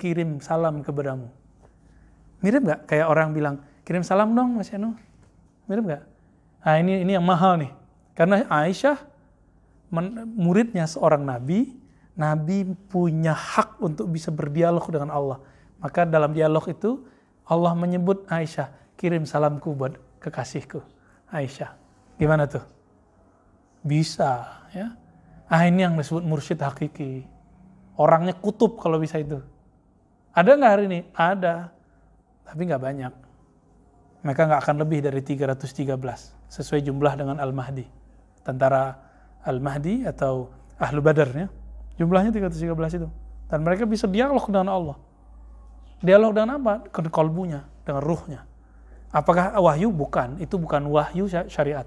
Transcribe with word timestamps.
kirim 0.00 0.40
salam 0.40 0.80
kepadamu. 0.80 1.28
Mirip 2.40 2.64
nggak 2.64 2.80
kayak 2.88 3.06
orang 3.12 3.36
bilang, 3.36 3.60
kirim 3.84 4.00
salam 4.00 4.32
dong 4.32 4.56
Mas 4.56 4.72
Yanu? 4.72 4.96
Mirip 5.68 5.84
nggak? 5.84 6.02
Nah 6.64 6.74
ini, 6.80 7.04
ini 7.04 7.12
yang 7.12 7.26
mahal 7.28 7.60
nih. 7.60 7.72
Karena 8.16 8.48
Aisyah, 8.48 8.96
muridnya 10.36 10.88
seorang 10.88 11.20
nabi, 11.20 11.76
nabi 12.16 12.64
punya 12.88 13.36
hak 13.36 13.76
untuk 13.84 14.08
bisa 14.08 14.32
berdialog 14.32 14.88
dengan 14.88 15.12
Allah. 15.12 15.38
Maka 15.80 16.08
dalam 16.08 16.32
dialog 16.32 16.64
itu, 16.68 17.04
Allah 17.44 17.76
menyebut 17.76 18.24
Aisyah, 18.32 18.72
kirim 18.96 19.28
salamku 19.28 19.76
buat 19.76 20.00
kekasihku, 20.20 20.80
Aisyah. 21.28 21.76
Gimana 22.16 22.48
tuh? 22.48 22.64
Bisa, 23.80 24.64
ya. 24.72 24.96
Ah 25.48 25.64
ini 25.64 25.82
yang 25.82 25.96
disebut 25.96 26.20
mursyid 26.22 26.60
hakiki. 26.60 27.24
Orangnya 27.96 28.36
kutub 28.36 28.76
kalau 28.78 29.00
bisa 29.00 29.16
itu. 29.18 29.40
Ada 30.30 30.50
nggak 30.56 30.70
hari 30.70 30.84
ini? 30.86 31.00
Ada. 31.14 31.70
Tapi 32.46 32.60
nggak 32.66 32.82
banyak. 32.82 33.12
Mereka 34.20 34.40
nggak 34.46 34.60
akan 34.62 34.76
lebih 34.82 34.98
dari 35.02 35.20
313. 35.24 36.34
Sesuai 36.50 36.80
jumlah 36.86 37.12
dengan 37.18 37.36
Al-Mahdi. 37.38 37.86
Tentara 38.46 38.94
Al-Mahdi 39.46 40.06
atau 40.06 40.50
Ahlu 40.80 41.00
Badar 41.00 41.30
ya. 41.34 41.48
Jumlahnya 41.98 42.32
313 42.32 42.98
itu. 43.00 43.08
Dan 43.50 43.66
mereka 43.66 43.84
bisa 43.84 44.06
dialog 44.06 44.46
dengan 44.46 44.68
Allah. 44.70 44.96
Dialog 46.00 46.32
dengan 46.32 46.62
apa? 46.62 46.86
Dengan 46.88 47.10
kolbunya, 47.12 47.60
dengan 47.84 48.02
ruhnya. 48.02 48.40
Apakah 49.10 49.58
wahyu? 49.58 49.90
Bukan. 49.90 50.38
Itu 50.40 50.56
bukan 50.56 50.86
wahyu 50.88 51.26
syariat. 51.28 51.84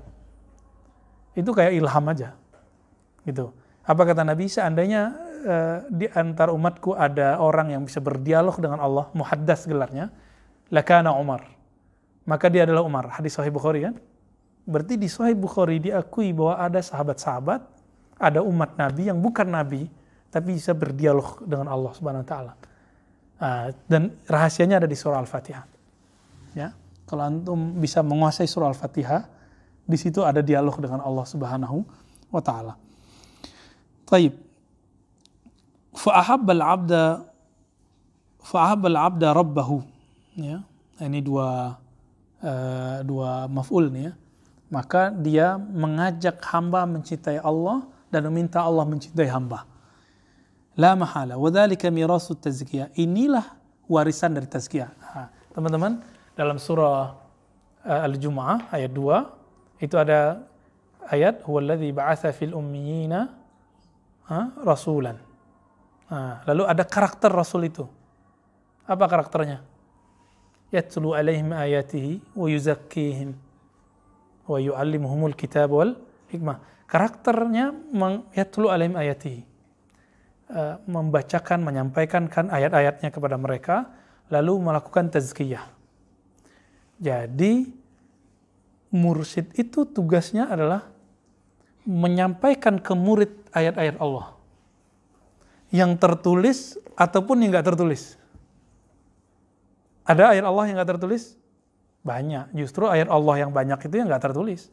Itu 1.33 1.49
kayak 1.55 1.73
ilham 1.73 2.05
aja 2.11 2.37
gitu. 3.27 3.55
Apa 3.83 4.03
kata 4.07 4.23
Nabi? 4.23 4.47
Seandainya 4.47 5.11
Eh, 5.43 5.79
di 5.91 6.07
antar 6.07 6.55
umatku 6.55 6.95
ada 6.95 7.35
orang 7.35 7.75
yang 7.75 7.83
bisa 7.83 7.99
berdialog 7.99 8.55
dengan 8.63 8.79
Allah, 8.79 9.11
muhaddas 9.11 9.67
gelarnya, 9.67 10.07
lakana 10.71 11.11
Umar. 11.19 11.51
Maka 12.23 12.47
dia 12.47 12.63
adalah 12.63 12.79
Umar, 12.79 13.11
hadis 13.11 13.35
Sahih 13.35 13.51
Bukhari 13.51 13.83
kan? 13.83 13.99
Berarti 14.63 14.95
di 14.95 15.11
Sahih 15.11 15.35
Bukhari 15.35 15.83
diakui 15.83 16.31
bahwa 16.31 16.63
ada 16.63 16.79
sahabat-sahabat, 16.79 17.59
ada 18.15 18.39
umat 18.39 18.79
Nabi 18.79 19.11
yang 19.11 19.19
bukan 19.19 19.51
Nabi, 19.51 19.91
tapi 20.31 20.55
bisa 20.55 20.71
berdialog 20.71 21.43
dengan 21.43 21.67
Allah 21.67 21.91
Subhanahu 21.91 22.23
wa 22.23 22.29
taala. 22.31 22.53
Ah, 23.35 23.67
dan 23.91 24.15
rahasianya 24.23 24.79
ada 24.79 24.87
di 24.87 24.95
surah 24.95 25.19
Al-Fatihah. 25.19 25.67
Ya. 26.55 26.71
Kalau 27.03 27.27
antum 27.27 27.83
bisa 27.83 27.99
menguasai 27.99 28.47
surah 28.47 28.71
Al-Fatihah, 28.71 29.27
di 29.83 29.99
situ 29.99 30.23
ada 30.23 30.39
dialog 30.39 30.79
dengan 30.79 31.03
Allah 31.03 31.27
Subhanahu 31.27 31.83
wa 32.31 32.39
taala. 32.39 32.79
Taib. 34.07 34.42
Fa'ahab 35.93 36.49
al-abda 36.49 37.33
Fa'ahab 38.43 38.91
al-abda 38.91 39.31
rabbahu 39.31 39.79
ya. 40.35 40.59
Ini 40.99 41.23
dua 41.23 41.79
uh, 42.43 42.97
dua 43.07 43.47
maf'ul 43.47 43.87
nih 43.87 44.11
ya. 44.11 44.13
Maka 44.67 45.13
dia 45.15 45.55
mengajak 45.55 46.43
hamba 46.49 46.83
mencintai 46.83 47.39
Allah 47.39 47.87
dan 48.11 48.27
meminta 48.27 48.59
Allah 48.59 48.83
mencintai 48.83 49.29
hamba. 49.31 49.63
La 50.75 50.97
mahala. 50.97 51.37
Wadhalika 51.37 51.87
mirasu 51.93 52.35
tazkiyah. 52.35 52.91
Inilah 52.97 53.53
warisan 53.85 54.33
dari 54.33 54.49
tazkiyah. 54.49 54.89
Teman-teman, 55.53 56.01
dalam 56.33 56.57
surah 56.57 57.13
uh, 57.85 58.07
Al-Jumu'ah 58.09 58.73
ayat 58.73 58.89
2, 58.89 59.85
itu 59.85 59.95
ada 59.95 60.41
ayat, 61.05 61.45
Huwaladhi 61.45 61.93
ba'atha 61.93 62.33
fil 62.33 62.57
ummiyina 62.57 63.29
rasulan. 64.65 65.21
Nah, 66.11 66.43
lalu 66.49 66.63
ada 66.67 66.83
karakter 66.83 67.31
rasul 67.31 67.67
itu. 67.67 67.87
Apa 68.83 69.07
karakternya? 69.07 69.63
Yatlu 70.73 71.15
alaihim 71.15 71.53
ayatihi 71.53 72.33
wa 72.33 72.47
yuzakkihim 72.49 73.29
wa 74.49 74.57
yu'allimuhumul 74.59 75.37
kitab 75.37 75.71
wal 75.71 75.95
hikmah. 76.27 76.59
Karakternya 76.89 77.71
yatlu 78.35 78.67
alaihim 78.67 78.97
ayatihi. 78.97 79.41
Uh, 80.53 80.77
membacakan, 80.85 81.65
menyampaikan 81.65 82.29
kan 82.29 82.51
ayat-ayatnya 82.51 83.09
kepada 83.09 83.39
mereka, 83.39 83.89
lalu 84.29 84.59
melakukan 84.61 85.09
tazkiyah. 85.09 85.65
Jadi, 87.01 87.73
mursyid 88.93 89.49
itu 89.57 89.87
tugasnya 89.89 90.45
adalah 90.45 90.85
menyampaikan 91.89 92.77
ke 92.77 92.93
murid 92.93 93.33
ayat-ayat 93.49 93.97
Allah 93.97 94.32
yang 95.73 95.97
tertulis 95.97 96.77
ataupun 96.93 97.41
yang 97.41 97.49
nggak 97.49 97.73
tertulis. 97.73 98.13
Ada 100.05 100.37
ayat 100.37 100.45
Allah 100.45 100.63
yang 100.69 100.75
nggak 100.77 100.91
tertulis? 100.93 101.33
Banyak. 102.05 102.53
Justru 102.53 102.85
ayat 102.85 103.09
Allah 103.09 103.41
yang 103.41 103.49
banyak 103.49 103.81
itu 103.81 103.95
yang 103.97 104.05
nggak 104.05 104.21
tertulis. 104.21 104.69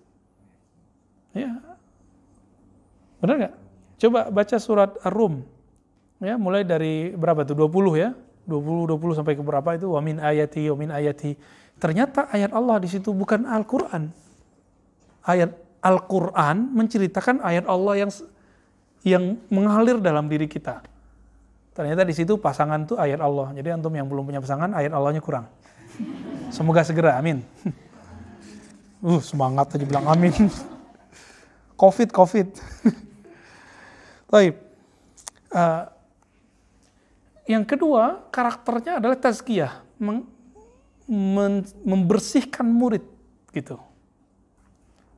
Ya. 1.32 1.56
Benar 3.24 3.34
nggak? 3.40 3.54
Coba 3.96 4.20
baca 4.28 4.56
surat 4.60 4.90
Ar-Rum. 5.00 5.40
Ya, 6.20 6.36
mulai 6.36 6.68
dari 6.68 7.16
berapa 7.16 7.48
tuh? 7.48 7.56
20 7.56 7.96
ya. 7.96 8.12
20 8.44 8.92
20 8.92 9.16
sampai 9.16 9.38
ke 9.38 9.42
berapa 9.46 9.70
itu? 9.80 9.88
Wa 9.88 10.04
min 10.04 10.20
ayati 10.20 10.68
wa 10.68 10.76
min 10.76 10.90
ayati. 10.92 11.32
Ternyata 11.80 12.28
ayat 12.28 12.52
Allah 12.52 12.76
di 12.76 12.92
situ 12.92 13.16
bukan 13.16 13.48
Al-Qur'an. 13.48 14.12
Ayat 15.24 15.56
Al-Quran 15.80 16.76
menceritakan 16.76 17.40
ayat 17.40 17.64
Allah 17.64 18.04
yang 18.04 18.10
yang 19.00 19.40
mengalir 19.48 19.96
dalam 19.96 20.28
diri 20.28 20.44
kita. 20.44 20.89
Ternyata 21.70 22.02
di 22.02 22.14
situ 22.14 22.36
pasangan 22.36 22.82
tuh 22.86 22.98
ayat 22.98 23.22
Allah. 23.22 23.54
Jadi 23.54 23.68
antum 23.70 23.94
yang 23.94 24.10
belum 24.10 24.26
punya 24.26 24.40
pasangan, 24.42 24.74
ayat 24.74 24.90
Allahnya 24.90 25.22
kurang. 25.22 25.46
Semoga 26.50 26.82
segera, 26.82 27.16
amin. 27.18 27.42
Uh, 29.00 29.16
semangat 29.16 29.72
aja 29.72 29.84
bilang 29.88 30.04
amin. 30.12 30.28
Covid, 31.80 32.12
Covid. 32.12 32.52
Baik. 34.32 34.60
Uh, 35.48 35.88
yang 37.48 37.64
kedua, 37.64 38.28
karakternya 38.28 39.00
adalah 39.00 39.16
tazkiyah. 39.16 39.80
membersihkan 41.80 42.68
murid 42.68 43.08
gitu 43.56 43.80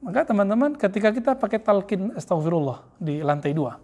maka 0.03 0.27
teman-teman 0.27 0.75
ketika 0.75 1.15
kita 1.15 1.33
pakai 1.39 1.63
talqin 1.63 2.11
astagfirullah 2.19 2.83
di 2.99 3.23
lantai 3.23 3.55
dua, 3.55 3.79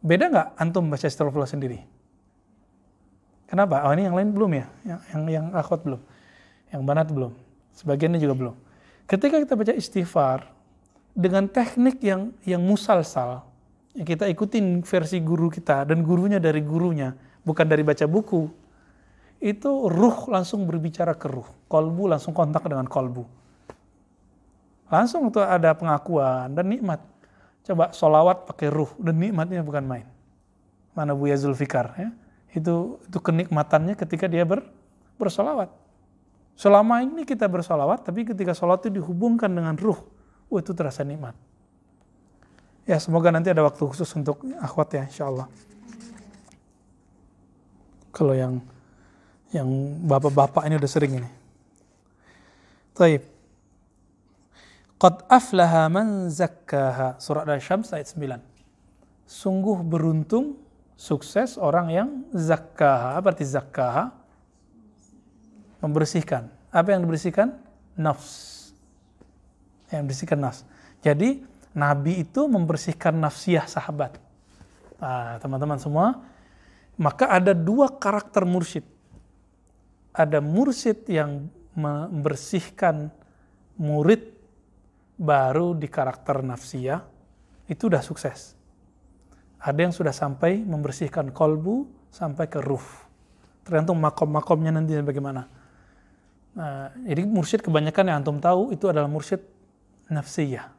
beda 0.00 0.24
nggak 0.32 0.48
antum 0.56 0.88
baca 0.88 1.06
astagfirullah 1.06 1.48
sendiri? 1.48 1.78
Kenapa? 3.46 3.82
Oh 3.86 3.92
ini 3.94 4.06
yang 4.06 4.14
lain 4.14 4.30
belum 4.30 4.50
ya? 4.54 4.66
Yang 4.86 5.00
yang, 5.10 5.22
yang 5.26 5.46
akhwat 5.54 5.82
belum? 5.82 6.00
Yang 6.70 6.82
banat 6.86 7.06
belum? 7.10 7.32
Sebagiannya 7.74 8.20
juga 8.22 8.34
belum. 8.38 8.54
Ketika 9.10 9.36
kita 9.42 9.54
baca 9.58 9.72
istighfar 9.74 10.38
dengan 11.12 11.50
teknik 11.50 11.98
yang 12.00 12.30
yang 12.46 12.62
musalsal, 12.62 13.42
yang 13.98 14.06
kita 14.06 14.30
ikutin 14.30 14.86
versi 14.86 15.18
guru 15.18 15.50
kita 15.50 15.82
dan 15.82 16.06
gurunya 16.06 16.38
dari 16.38 16.62
gurunya, 16.62 17.10
bukan 17.42 17.66
dari 17.66 17.82
baca 17.82 18.06
buku, 18.06 18.46
itu 19.42 19.70
ruh 19.90 20.30
langsung 20.30 20.62
berbicara 20.68 21.18
ke 21.18 21.26
ruh, 21.26 21.48
kolbu 21.66 22.06
langsung 22.06 22.30
kontak 22.30 22.62
dengan 22.70 22.86
kolbu 22.86 23.40
Langsung 24.90 25.30
tuh 25.30 25.46
ada 25.46 25.70
pengakuan 25.72 26.50
dan 26.50 26.66
nikmat. 26.66 26.98
Coba 27.70 27.94
solawat 27.94 28.50
pakai 28.50 28.66
ruh 28.66 28.90
dan 28.98 29.14
nikmatnya 29.14 29.62
bukan 29.62 29.86
main. 29.86 30.06
Mana 30.90 31.14
Buya 31.14 31.38
Zulfikar 31.38 31.94
ya. 31.94 32.10
Itu 32.50 32.98
itu 33.06 33.18
kenikmatannya 33.22 33.94
ketika 33.94 34.26
dia 34.26 34.42
ber, 34.42 34.66
bersolawat. 35.22 35.70
Selama 36.58 36.98
ini 36.98 37.22
kita 37.22 37.46
bersolawat, 37.46 38.02
tapi 38.02 38.26
ketika 38.26 38.58
sholat 38.58 38.82
itu 38.82 38.98
dihubungkan 38.98 39.46
dengan 39.54 39.78
ruh, 39.78 40.02
oh 40.50 40.58
itu 40.58 40.74
terasa 40.74 41.06
nikmat. 41.06 41.38
Ya 42.90 42.98
semoga 42.98 43.30
nanti 43.30 43.54
ada 43.54 43.62
waktu 43.62 43.86
khusus 43.86 44.10
untuk 44.18 44.42
akhwat 44.58 44.90
ya 44.90 45.02
insya 45.06 45.30
Allah. 45.30 45.46
Kalau 48.10 48.34
yang 48.34 48.58
yang 49.54 49.70
bapak-bapak 50.10 50.66
ini 50.66 50.74
udah 50.74 50.90
sering 50.90 51.22
ini. 51.22 51.30
Taib. 52.98 53.22
Qad 55.00 55.24
aflaha 55.32 55.88
man 55.88 56.28
zakkaha. 56.28 57.16
Surat 57.16 57.48
Al-Syams 57.48 57.88
ayat 57.96 58.12
9. 58.12 58.36
Sungguh 59.24 59.80
beruntung, 59.80 60.60
sukses 60.92 61.56
orang 61.56 61.88
yang 61.88 62.08
zakkaha. 62.36 63.16
Apa 63.16 63.32
arti 63.32 63.48
zakkaha? 63.48 64.12
Membersihkan. 65.80 66.52
Apa 66.68 66.92
yang 66.92 67.00
dibersihkan? 67.08 67.56
Nafs. 67.96 68.68
Yang 69.88 70.00
membersihkan 70.04 70.38
nafs. 70.44 70.68
Jadi, 71.00 71.48
Nabi 71.72 72.20
itu 72.20 72.44
membersihkan 72.44 73.16
nafsiyah 73.16 73.64
sahabat. 73.64 74.20
Nah, 75.00 75.40
teman-teman 75.40 75.80
semua, 75.80 76.20
maka 77.00 77.24
ada 77.24 77.56
dua 77.56 77.88
karakter 77.88 78.44
mursyid. 78.44 78.84
Ada 80.12 80.44
mursyid 80.44 81.08
yang 81.08 81.48
membersihkan 81.72 83.08
murid 83.80 84.39
baru 85.20 85.76
di 85.76 85.84
karakter 85.84 86.40
nafsiyah, 86.40 87.04
itu 87.68 87.92
udah 87.92 88.00
sukses. 88.00 88.56
Ada 89.60 89.84
yang 89.84 89.92
sudah 89.92 90.16
sampai 90.16 90.64
membersihkan 90.64 91.28
kolbu 91.36 91.84
sampai 92.08 92.48
ke 92.48 92.64
ruh. 92.64 92.82
Tergantung 93.60 94.00
makom-makomnya 94.00 94.72
nanti 94.72 94.96
bagaimana. 95.04 95.44
Nah, 96.56 96.90
jadi 97.04 97.28
mursyid 97.28 97.60
kebanyakan 97.60 98.08
yang 98.08 98.16
antum 98.24 98.40
tahu 98.40 98.72
itu 98.72 98.88
adalah 98.88 99.06
mursyid 99.06 99.44
nafsiyah. 100.08 100.72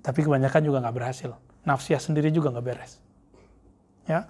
Tapi 0.00 0.20
kebanyakan 0.24 0.60
juga 0.64 0.80
nggak 0.82 0.96
berhasil. 0.96 1.30
Nafsiyah 1.62 2.00
sendiri 2.00 2.32
juga 2.32 2.50
nggak 2.50 2.66
beres. 2.66 2.98
Ya. 4.08 4.26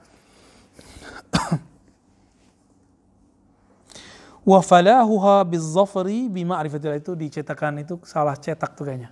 Wa 4.47 4.63
falahuha 4.63 5.43
bizzafri 5.43 6.31
bima'rifatillah 6.31 7.03
itu 7.03 7.19
dicetakan 7.19 7.83
itu 7.83 7.99
salah 8.07 8.39
cetak 8.39 8.79
tuh 8.79 8.87
kayaknya. 8.87 9.11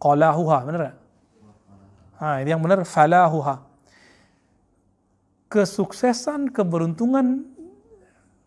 Qalahuha, 0.00 0.58
bener 0.64 0.80
gak? 0.88 0.96
Nah, 2.16 2.36
ini 2.40 2.48
yang 2.48 2.64
benar 2.64 2.80
falahuha. 2.88 3.60
Kesuksesan, 5.52 6.48
keberuntungan 6.48 7.44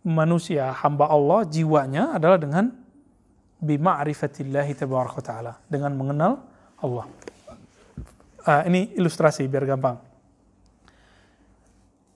manusia, 0.02 0.74
hamba 0.74 1.06
Allah, 1.06 1.46
jiwanya 1.46 2.18
adalah 2.18 2.42
dengan 2.42 2.74
bima'rifatillahi 3.62 4.74
tabaraka 4.74 5.22
ta'ala. 5.22 5.54
Dengan 5.70 5.94
mengenal 5.94 6.42
Allah. 6.82 7.06
Uh, 8.42 8.62
ini 8.66 8.90
ilustrasi 8.98 9.46
biar 9.46 9.70
gampang. 9.70 10.02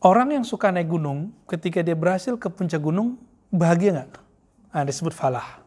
Orang 0.02 0.34
yang 0.34 0.42
suka 0.42 0.74
naik 0.74 0.90
gunung, 0.90 1.30
ketika 1.46 1.86
dia 1.86 1.94
berhasil 1.94 2.34
ke 2.34 2.50
puncak 2.50 2.82
gunung, 2.82 3.27
bahagia 3.52 3.90
nggak? 3.96 4.10
Nah, 4.74 4.84
disebut 4.86 5.14
falah. 5.16 5.64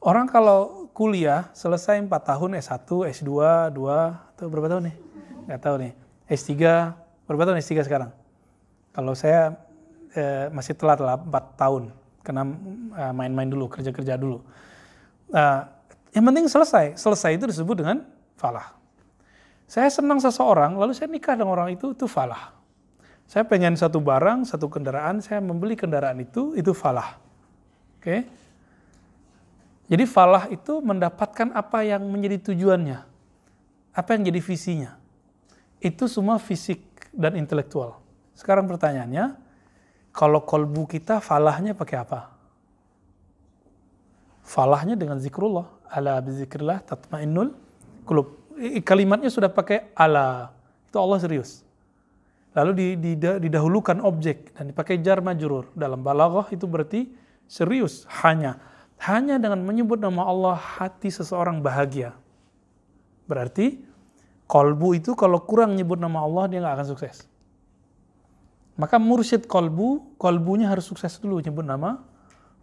Orang 0.00 0.28
kalau 0.30 0.88
kuliah 0.96 1.52
selesai 1.52 2.00
4 2.00 2.08
tahun 2.08 2.56
S1, 2.56 2.88
S2, 2.88 3.30
2, 3.74 3.76
atau 4.36 4.46
berapa 4.48 4.68
tahun 4.70 4.92
nih? 4.92 4.96
Nggak 5.48 5.60
tahu 5.60 5.74
nih. 5.82 5.92
S3, 6.30 6.52
berapa 7.28 7.42
tahun 7.48 7.58
S3 7.60 7.84
sekarang? 7.84 8.10
Kalau 8.96 9.12
saya 9.12 9.60
eh, 10.16 10.48
masih 10.54 10.72
telat 10.76 11.00
lah 11.04 11.20
4 11.20 11.60
tahun, 11.60 11.82
karena 12.24 12.42
eh, 12.96 13.12
main-main 13.12 13.48
dulu, 13.48 13.68
kerja-kerja 13.68 14.16
dulu. 14.16 14.40
Uh, 15.30 15.62
yang 16.10 16.26
penting 16.26 16.50
selesai. 16.50 16.98
Selesai 16.98 17.38
itu 17.38 17.46
disebut 17.46 17.86
dengan 17.86 18.02
falah. 18.34 18.74
Saya 19.70 19.86
senang 19.86 20.18
seseorang, 20.18 20.74
lalu 20.74 20.90
saya 20.90 21.06
nikah 21.06 21.38
dengan 21.38 21.54
orang 21.54 21.70
itu, 21.70 21.94
itu 21.94 22.10
falah. 22.10 22.50
Saya 23.30 23.46
pengen 23.46 23.78
satu 23.78 24.02
barang, 24.02 24.42
satu 24.42 24.66
kendaraan, 24.66 25.22
saya 25.22 25.38
membeli 25.38 25.78
kendaraan 25.78 26.18
itu, 26.18 26.50
itu 26.58 26.74
falah. 26.74 27.14
Oke. 27.94 28.02
Okay? 28.02 28.20
Jadi 29.86 30.02
falah 30.02 30.50
itu 30.50 30.82
mendapatkan 30.82 31.54
apa 31.54 31.86
yang 31.86 32.02
menjadi 32.10 32.50
tujuannya. 32.50 33.06
Apa 33.94 34.18
yang 34.18 34.26
jadi 34.26 34.42
visinya. 34.42 34.98
Itu 35.78 36.10
semua 36.10 36.42
fisik 36.42 36.82
dan 37.14 37.38
intelektual. 37.38 38.02
Sekarang 38.34 38.66
pertanyaannya, 38.66 39.38
kalau 40.10 40.42
kolbu 40.42 40.90
kita 40.90 41.22
falahnya 41.22 41.70
pakai 41.70 42.02
apa? 42.02 42.34
Falahnya 44.42 44.98
dengan 44.98 45.22
zikrullah. 45.22 45.70
Ala 45.86 46.18
bizikrillah 46.18 46.82
tatmainnul 46.82 47.54
kulub. 48.02 48.42
Kalimatnya 48.82 49.30
sudah 49.30 49.54
pakai 49.54 49.94
ala. 49.94 50.50
Itu 50.90 50.98
Allah 50.98 51.22
serius 51.22 51.69
lalu 52.56 52.98
didahulukan 53.18 54.02
objek 54.02 54.54
dan 54.54 54.70
dipakai 54.70 54.98
jar 55.00 55.22
majrur 55.22 55.70
dalam 55.74 56.02
balaghah 56.02 56.50
itu 56.50 56.66
berarti 56.66 57.10
serius 57.46 58.06
hanya. 58.22 58.58
Hanya 59.00 59.40
dengan 59.40 59.64
menyebut 59.64 59.96
nama 59.96 60.28
Allah 60.28 60.60
hati 60.60 61.08
seseorang 61.08 61.64
bahagia. 61.64 62.12
Berarti 63.24 63.80
kolbu 64.44 64.98
itu 64.98 65.16
kalau 65.16 65.40
kurang 65.40 65.72
nyebut 65.78 65.96
nama 65.96 66.20
Allah 66.20 66.44
dia 66.52 66.58
nggak 66.60 66.74
akan 66.76 66.88
sukses. 66.90 67.16
Maka 68.76 69.00
mursyid 69.00 69.48
kolbu 69.48 70.16
kolbunya 70.20 70.68
harus 70.68 70.84
sukses 70.84 71.16
dulu 71.16 71.40
nyebut 71.40 71.64
nama 71.64 72.02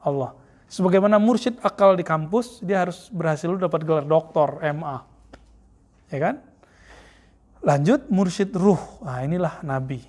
Allah. 0.03 0.37
Sebagaimana 0.69 1.17
mursyid 1.17 1.57
akal 1.63 1.97
di 1.97 2.05
kampus 2.05 2.61
dia 2.61 2.85
harus 2.85 3.09
berhasil 3.09 3.49
dapat 3.57 3.81
gelar 3.87 4.05
doktor 4.05 4.61
MA 4.61 5.17
ya 6.11 6.19
kan 6.19 6.35
Lanjut 7.65 8.06
mursyid 8.13 8.54
ruh. 8.54 8.80
Nah, 9.01 9.25
inilah 9.25 9.65
nabi. 9.65 10.06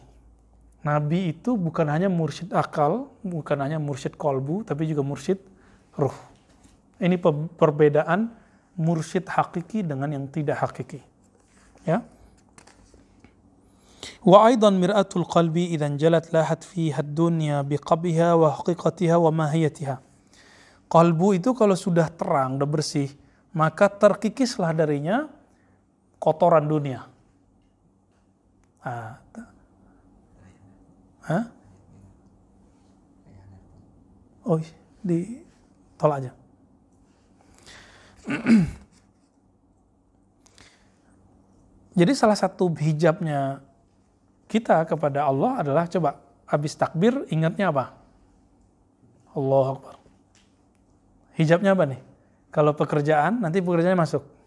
Nabi 0.84 1.32
itu 1.32 1.56
bukan 1.58 1.88
hanya 1.90 2.06
mursyid 2.06 2.52
akal, 2.54 3.10
bukan 3.24 3.58
hanya 3.58 3.80
mursyid 3.80 4.14
kolbu, 4.14 4.62
tapi 4.68 4.86
juga 4.86 5.02
mursyid 5.02 5.40
ruh. 5.96 6.14
Ini 7.02 7.18
perbedaan 7.56 8.30
mursyid 8.78 9.26
hakiki 9.26 9.82
dengan 9.82 10.12
yang 10.12 10.24
tidak 10.30 10.62
hakiki. 10.62 11.02
Ya. 11.82 12.04
Wa 14.22 14.50
aidan 14.50 14.78
mir'atul 14.78 15.26
qalbi 15.26 15.74
idan 15.74 15.98
jalat 15.98 16.30
lahat 16.34 16.62
fiha 16.66 17.02
dunya 17.02 17.62
biqabiha 17.62 18.38
wa 18.38 18.54
haqiqatiha 18.54 19.16
wa 19.18 19.30
mahiyatiha. 19.34 19.98
Kalbu 20.88 21.36
itu 21.36 21.52
kalau 21.52 21.76
sudah 21.76 22.08
terang, 22.08 22.56
sudah 22.56 22.68
bersih, 22.70 23.10
maka 23.52 23.92
terkikislah 23.92 24.72
darinya 24.72 25.28
kotoran 26.18 26.64
dunia 26.64 27.17
Ah. 28.82 29.18
Hah? 31.28 31.44
Oh, 34.48 34.56
di 35.04 35.44
tolak 36.00 36.24
aja. 36.24 36.32
Jadi 41.98 42.12
salah 42.14 42.38
satu 42.38 42.70
hijabnya 42.78 43.60
kita 44.48 44.86
kepada 44.86 45.26
Allah 45.26 45.60
adalah 45.60 45.84
coba 45.90 46.22
habis 46.48 46.72
takbir 46.78 47.26
ingatnya 47.28 47.68
apa? 47.74 47.92
Allah 49.36 49.76
Akbar. 49.76 49.98
Hijabnya 51.36 51.74
apa 51.76 51.84
nih? 51.84 52.00
Kalau 52.48 52.72
pekerjaan 52.72 53.44
nanti 53.44 53.60
pekerjaannya 53.60 53.98
masuk. 53.98 54.37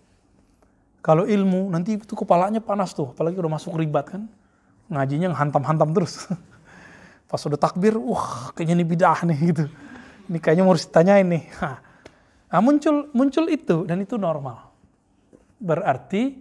Kalau 1.02 1.26
ilmu 1.26 1.74
nanti 1.74 1.98
itu 1.98 2.14
kepalanya 2.14 2.62
panas 2.62 2.94
tuh, 2.94 3.10
apalagi 3.10 3.42
udah 3.42 3.52
masuk 3.58 3.74
ribat 3.74 4.14
kan. 4.14 4.30
Ngajinya 4.94 5.34
hantam-hantam 5.34 5.90
terus. 5.98 6.30
Pas 7.30 7.42
udah 7.42 7.58
takbir, 7.58 7.98
wah 7.98 8.54
kayaknya 8.54 8.78
ini 8.78 8.86
bidah 8.86 9.20
nih 9.26 9.40
gitu. 9.50 9.66
Ini 10.30 10.38
kayaknya 10.38 10.64
mau 10.64 10.78
ditanyain 10.78 11.28
nih. 11.28 11.46
Nah, 12.52 12.60
muncul 12.60 13.08
muncul 13.16 13.48
itu 13.48 13.88
dan 13.88 14.04
itu 14.04 14.20
normal. 14.20 14.76
Berarti 15.56 16.36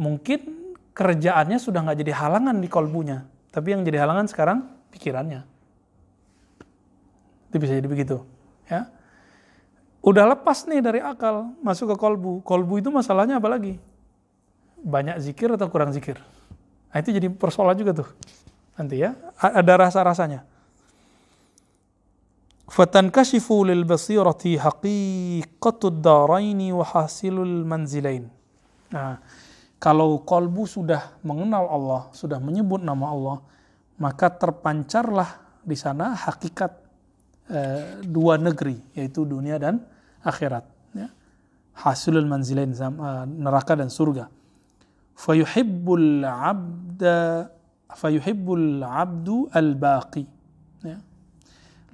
mungkin 0.00 0.72
kerjaannya 0.96 1.60
sudah 1.60 1.84
nggak 1.84 2.00
jadi 2.00 2.16
halangan 2.16 2.56
di 2.64 2.68
kolbunya, 2.72 3.28
tapi 3.52 3.76
yang 3.76 3.84
jadi 3.84 4.08
halangan 4.08 4.24
sekarang 4.24 4.64
pikirannya. 4.88 5.44
Itu 7.52 7.60
bisa 7.60 7.76
jadi 7.76 7.84
begitu, 7.84 8.24
ya. 8.64 8.88
Udah 10.04 10.28
lepas 10.28 10.68
nih 10.68 10.84
dari 10.84 11.00
akal, 11.00 11.56
masuk 11.64 11.96
ke 11.96 11.96
kolbu. 11.96 12.44
Kolbu 12.44 12.76
itu 12.76 12.92
masalahnya 12.92 13.40
apa 13.40 13.48
lagi? 13.48 13.80
Banyak 14.84 15.16
zikir 15.16 15.48
atau 15.56 15.72
kurang 15.72 15.96
zikir? 15.96 16.20
Nah, 16.92 17.00
itu 17.00 17.08
jadi 17.08 17.32
persoalan 17.32 17.72
juga 17.72 18.04
tuh. 18.04 18.08
Nanti 18.76 19.00
ya, 19.00 19.16
ada 19.40 19.72
rasa-rasanya. 19.80 20.44
Fatankashifu 22.68 23.64
lil 23.64 23.88
basirati 23.88 24.60
haqiqatud 24.60 26.04
daraini 26.04 26.68
wa 26.68 26.84
hasilul 26.84 27.64
manzilain. 27.64 28.28
Nah, 28.92 29.24
kalau 29.80 30.20
kolbu 30.20 30.68
sudah 30.68 31.16
mengenal 31.24 31.64
Allah, 31.64 32.02
sudah 32.12 32.36
menyebut 32.44 32.84
nama 32.84 33.08
Allah, 33.08 33.36
maka 33.96 34.28
terpancarlah 34.28 35.40
di 35.64 35.80
sana 35.80 36.12
hakikat 36.12 36.72
eh, 37.48 38.04
dua 38.04 38.36
negeri, 38.36 38.76
yaitu 38.92 39.24
dunia 39.24 39.56
dan 39.56 39.93
akhirat 40.24 40.64
ya. 40.96 41.08
hasilul 41.76 42.26
manzilain 42.26 42.72
uh, 42.72 43.28
neraka 43.28 43.76
dan 43.76 43.92
surga 43.92 44.32
fayuhibbul 45.14 46.24
abda 46.24 47.52
fayuhibbul 47.94 48.82
abdu 48.82 49.46
al 49.52 49.76
baqi 49.76 50.24
ya. 50.82 50.98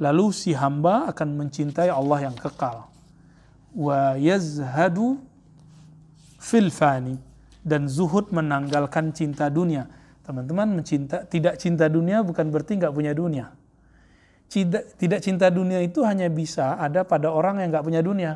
lalu 0.01 0.33
si 0.33 0.57
hamba 0.57 1.11
akan 1.13 1.29
mencintai 1.37 1.91
Allah 1.91 2.31
yang 2.31 2.37
kekal 2.39 2.89
wa 3.77 4.17
yazhadu 4.17 5.21
fil 6.41 6.73
fani 6.73 7.21
dan 7.61 7.85
zuhud 7.85 8.33
menanggalkan 8.33 9.13
cinta 9.13 9.53
dunia 9.53 9.85
teman-teman 10.25 10.81
mencinta 10.81 11.29
tidak 11.29 11.61
cinta 11.61 11.91
dunia 11.91 12.25
bukan 12.25 12.49
berarti 12.49 12.81
nggak 12.81 12.95
punya 12.95 13.13
dunia 13.13 13.53
tidak, 14.51 14.99
tidak 14.99 15.23
cinta 15.23 15.47
dunia 15.47 15.79
itu 15.79 16.03
hanya 16.03 16.27
bisa 16.27 16.75
ada 16.75 17.07
pada 17.07 17.31
orang 17.31 17.63
yang 17.63 17.71
nggak 17.71 17.87
punya 17.87 18.03
dunia. 18.03 18.33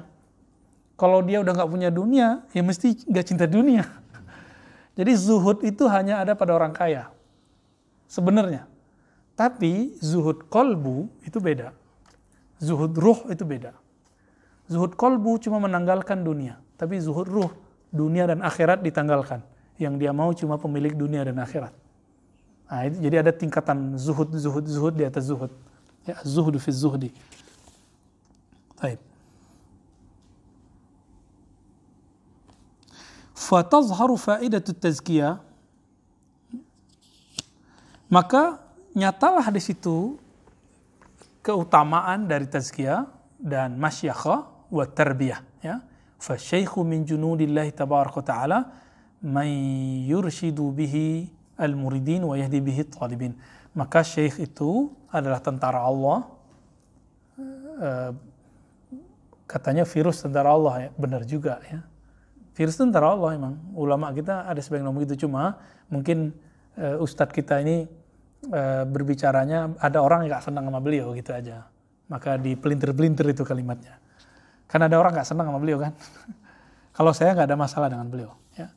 Kalau 0.95 1.19
dia 1.27 1.43
udah 1.43 1.51
nggak 1.51 1.71
punya 1.75 1.91
dunia, 1.91 2.47
ya 2.55 2.63
mesti 2.63 3.03
nggak 3.11 3.27
cinta 3.27 3.51
dunia. 3.51 3.83
Jadi 4.99 5.11
zuhud 5.19 5.67
itu 5.67 5.91
hanya 5.91 6.23
ada 6.23 6.39
pada 6.39 6.55
orang 6.55 6.71
kaya. 6.71 7.11
Sebenarnya. 8.07 8.71
Tapi 9.35 9.99
zuhud 9.99 10.47
kolbu 10.47 11.11
itu 11.27 11.43
beda. 11.43 11.75
Zuhud 12.63 12.95
ruh 12.95 13.27
itu 13.35 13.43
beda. 13.43 13.75
Zuhud 14.71 14.95
kolbu 14.95 15.43
cuma 15.43 15.59
menanggalkan 15.59 16.23
dunia. 16.23 16.63
Tapi 16.79 17.03
zuhud 17.03 17.27
ruh, 17.27 17.51
dunia 17.91 18.31
dan 18.31 18.39
akhirat 18.47 18.87
ditanggalkan. 18.87 19.43
Yang 19.83 19.95
dia 19.99 20.15
mau 20.15 20.31
cuma 20.31 20.63
pemilik 20.63 20.95
dunia 20.95 21.27
dan 21.27 21.43
akhirat. 21.43 21.75
Nah, 22.71 22.87
jadi 22.87 23.27
ada 23.27 23.35
tingkatan 23.35 23.99
zuhud, 23.99 24.31
zuhud, 24.39 24.63
zuhud 24.71 24.95
di 24.95 25.03
atas 25.03 25.27
zuhud. 25.27 25.51
Zuhud 26.25 26.59
fi 26.61 26.73
zuhdi. 26.73 27.09
Baik. 28.81 29.01
Fatazharu 33.35 34.17
faidatu 34.17 34.73
tazkiyah 34.73 35.41
maka 38.13 38.63
nyatalah 38.95 39.49
di 39.51 39.59
situ 39.59 40.21
keutamaan 41.43 42.31
dari 42.31 42.47
tazkiyah 42.47 43.11
dan 43.43 43.77
masyakhah 43.77 44.47
wa 44.71 44.85
tarbiyah 44.87 45.43
ya 45.61 45.83
fa 46.17 46.39
syaikhu 46.39 46.87
min 46.87 47.05
junudillahi 47.05 47.75
tabaraka 47.75 48.23
taala 48.25 48.59
man 49.21 49.49
yurshidu 50.09 50.73
bihi 50.73 51.29
al 51.59 51.75
muridin 51.77 52.25
wa 52.25 52.39
yahdi 52.39 52.61
bihi 52.65 52.89
talibin 52.89 53.35
maka 53.75 54.07
syekh 54.07 54.41
itu 54.41 54.95
adalah 55.15 55.39
tentara 55.39 55.79
Allah 55.79 56.19
uh, 57.79 58.11
katanya 59.47 59.87
virus 59.87 60.27
tentara 60.27 60.51
Allah 60.51 60.89
ya 60.89 60.91
benar 60.99 61.23
juga 61.23 61.63
ya 61.63 61.87
virus 62.59 62.75
tentara 62.75 63.15
Allah 63.15 63.39
emang 63.39 63.55
ulama 63.79 64.11
kita 64.11 64.51
ada 64.51 64.59
sebagian 64.59 64.91
ngomong 64.91 65.07
gitu 65.07 65.31
cuma 65.31 65.63
mungkin 65.87 66.35
uh, 66.75 66.99
ustadz 66.99 67.31
kita 67.31 67.63
ini 67.63 67.87
e, 68.51 68.85
berbicaranya 68.85 69.77
ada 69.81 69.99
orang 70.05 70.27
yang 70.27 70.37
gak 70.37 70.45
senang 70.51 70.69
sama 70.69 70.81
beliau 70.83 71.13
gitu 71.17 71.33
aja. 71.33 71.69
Maka 72.11 72.37
di 72.37 72.53
pelintir-pelintir 72.59 73.25
itu 73.33 73.43
kalimatnya. 73.47 73.97
Karena 74.69 74.91
ada 74.91 74.97
orang 75.01 75.17
gak 75.17 75.29
senang 75.29 75.49
sama 75.49 75.61
beliau 75.61 75.81
kan. 75.81 75.93
Kalau 76.97 77.11
saya 77.11 77.35
nggak 77.35 77.49
ada 77.51 77.59
masalah 77.59 77.89
dengan 77.91 78.07
beliau. 78.07 78.33
Ya. 78.55 78.71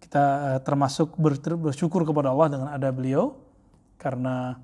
Kita 0.00 0.24
e, 0.24 0.50
termasuk 0.64 1.14
bersyukur 1.60 2.02
kepada 2.08 2.32
Allah 2.32 2.48
dengan 2.48 2.68
ada 2.72 2.88
beliau 2.90 3.36
karena 4.00 4.58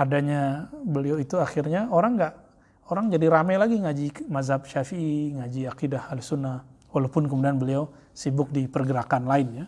adanya 0.00 0.72
beliau 0.72 1.20
itu 1.20 1.36
akhirnya 1.36 1.92
orang 1.92 2.16
nggak 2.16 2.34
orang 2.88 3.12
jadi 3.12 3.26
ramai 3.28 3.60
lagi 3.60 3.76
ngaji 3.76 4.32
mazhab 4.32 4.64
syafi'i, 4.64 5.36
ngaji 5.36 5.68
akidah 5.68 6.08
al-sunnah. 6.08 6.64
Walaupun 6.90 7.30
kemudian 7.30 7.54
beliau 7.54 7.86
sibuk 8.10 8.50
di 8.50 8.66
pergerakan 8.66 9.28
lain 9.28 9.48
ya. 9.62 9.66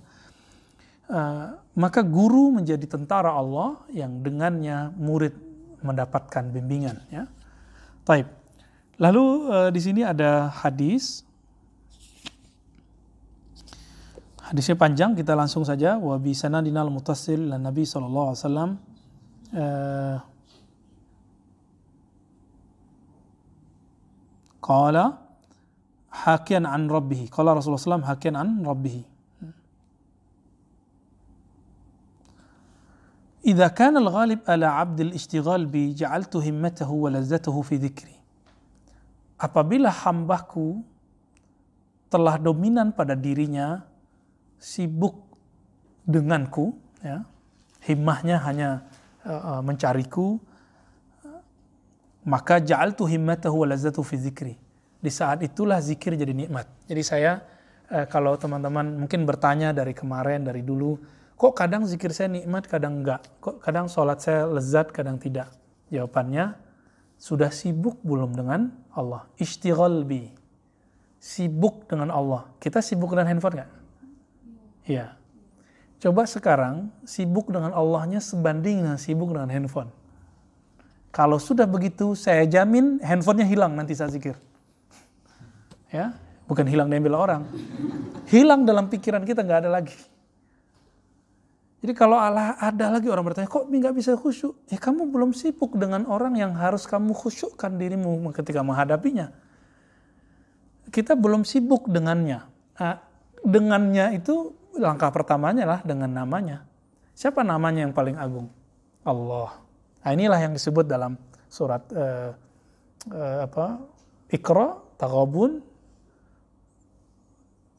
Uh, 1.13 1.55
maka 1.77 2.01
guru 2.01 2.51
menjadi 2.51 2.83
tentara 2.89 3.31
Allah 3.31 3.79
yang 3.93 4.25
dengannya 4.25 4.91
murid 4.97 5.37
mendapatkan 5.85 6.51
bimbingan 6.51 6.99
ya. 7.13 7.29
Taib. 8.03 8.27
Lalu 8.99 9.25
uh, 9.47 9.71
di 9.71 9.79
sini 9.79 10.03
ada 10.03 10.51
hadis. 10.51 11.23
Hadisnya 14.43 14.75
panjang, 14.75 15.15
kita 15.15 15.39
langsung 15.39 15.63
saja. 15.63 15.95
Wa 15.95 16.19
bi 16.19 16.35
sanadinal 16.35 16.91
mutasil 16.91 17.55
lan 17.55 17.63
Nabi 17.63 17.87
uh, 17.87 18.75
qala 24.62 25.06
hakian 26.12 26.66
an 26.66 26.90
rabbih. 26.90 27.30
Qala 27.32 27.56
Rasulullah 27.56 27.80
sallallahu 27.80 28.12
hakian 28.12 28.36
an 28.36 28.64
rabbih. 28.64 29.04
إذا 33.48 33.80
كان 33.80 33.96
الغالب 33.96 34.44
على 34.44 34.68
عبد 34.68 35.00
الاشتغال 35.08 35.72
بي 35.72 35.96
جعلت 35.96 36.36
همته 36.36 36.90
ولذته 36.92 37.56
في 37.64 37.76
ذكري 37.80 38.18
apabila 39.38 39.88
hambaku 39.88 40.82
telah 42.10 42.42
dominan 42.42 42.90
pada 42.90 43.14
dirinya 43.14 43.86
sibuk 44.58 45.14
denganku 46.10 46.74
ya 47.06 47.22
himmahnya 47.86 48.42
hanya 48.42 48.70
uh, 49.27 49.61
mencariku 49.65 50.39
maka 52.23 52.63
ja'altu 52.63 53.07
himmatahu 53.09 53.67
wa 53.67 53.67
lazzatahu 53.75 54.05
fi 54.07 54.17
zikri 54.19 54.55
di 55.03 55.11
saat 55.11 55.43
itulah 55.43 55.83
zikir 55.83 56.15
jadi 56.15 56.31
nikmat 56.31 56.71
jadi 56.87 57.03
saya 57.03 57.33
uh, 57.91 58.07
kalau 58.07 58.39
teman-teman 58.39 58.99
mungkin 58.99 59.27
bertanya 59.27 59.75
dari 59.75 59.91
kemarin 59.91 60.47
dari 60.47 60.63
dulu 60.63 60.99
Kok 61.43 61.59
kadang 61.59 61.83
zikir 61.83 62.15
saya 62.15 62.31
nikmat, 62.31 62.71
kadang 62.71 63.03
enggak? 63.03 63.27
Kok 63.43 63.59
kadang 63.59 63.91
sholat 63.91 64.23
saya 64.23 64.47
lezat, 64.47 64.95
kadang 64.95 65.19
tidak? 65.19 65.51
Jawabannya, 65.91 66.55
sudah 67.19 67.51
sibuk 67.51 67.99
belum 68.07 68.39
dengan 68.39 68.71
Allah? 68.95 69.27
Ishtighal 69.43 70.07
bi. 70.07 70.31
Sibuk 71.19 71.91
dengan 71.91 72.15
Allah. 72.15 72.47
Kita 72.63 72.79
sibuk 72.79 73.11
dengan 73.11 73.27
handphone 73.27 73.59
enggak? 73.59 73.71
Iya. 74.87 75.07
Coba 76.03 76.27
sekarang 76.27 76.91
sibuk 77.07 77.55
dengan 77.55 77.71
Allahnya 77.71 78.19
sebanding 78.19 78.83
dengan 78.83 78.99
sibuk 78.99 79.31
dengan 79.31 79.47
handphone. 79.47 79.87
Kalau 81.15 81.39
sudah 81.39 81.63
begitu, 81.63 82.19
saya 82.19 82.43
jamin 82.43 82.99
handphonenya 82.99 83.47
hilang 83.47 83.79
nanti 83.79 83.95
saya 83.95 84.11
zikir. 84.11 84.35
Ya, 85.95 86.19
bukan 86.51 86.67
hilang 86.67 86.91
diambil 86.91 87.15
orang. 87.15 87.47
Hilang 88.27 88.67
dalam 88.67 88.91
pikiran 88.91 89.23
kita 89.23 89.47
nggak 89.47 89.63
ada 89.63 89.71
lagi. 89.71 89.95
Jadi 91.87 91.95
kalau 91.95 92.19
Allah 92.19 92.59
ada 92.59 92.99
lagi 92.99 93.07
orang 93.07 93.23
bertanya, 93.23 93.47
kok 93.47 93.71
nggak 93.71 93.95
bisa 93.95 94.19
khusyuk? 94.19 94.59
Ya 94.75 94.83
kamu 94.83 95.07
belum 95.07 95.31
sibuk 95.31 95.79
dengan 95.79 96.03
orang 96.11 96.35
yang 96.35 96.51
harus 96.59 96.83
kamu 96.83 97.15
khusyukkan 97.15 97.79
dirimu 97.79 98.27
ketika 98.35 98.59
menghadapinya. 98.67 99.31
Kita 100.91 101.15
belum 101.15 101.47
sibuk 101.47 101.87
dengannya. 101.87 102.43
Nah, 102.79 102.99
dengannya 103.47 104.19
itu 104.19 104.62
langkah 104.77 105.13
pertamanya 105.13 105.69
lah 105.69 105.81
dengan 105.85 106.13
namanya. 106.13 106.65
Siapa 107.13 107.45
namanya 107.45 107.85
yang 107.85 107.93
paling 107.93 108.17
agung? 108.17 108.49
Allah. 109.05 109.61
Nah, 110.03 110.11
inilah 110.15 110.41
yang 110.41 110.53
disebut 110.57 110.89
dalam 110.89 111.15
surat 111.47 111.85
uh, 111.93 112.33
uh, 113.13 113.39
apa? 113.45 113.79
Iqra, 114.33 114.81
Taghabun, 114.97 115.61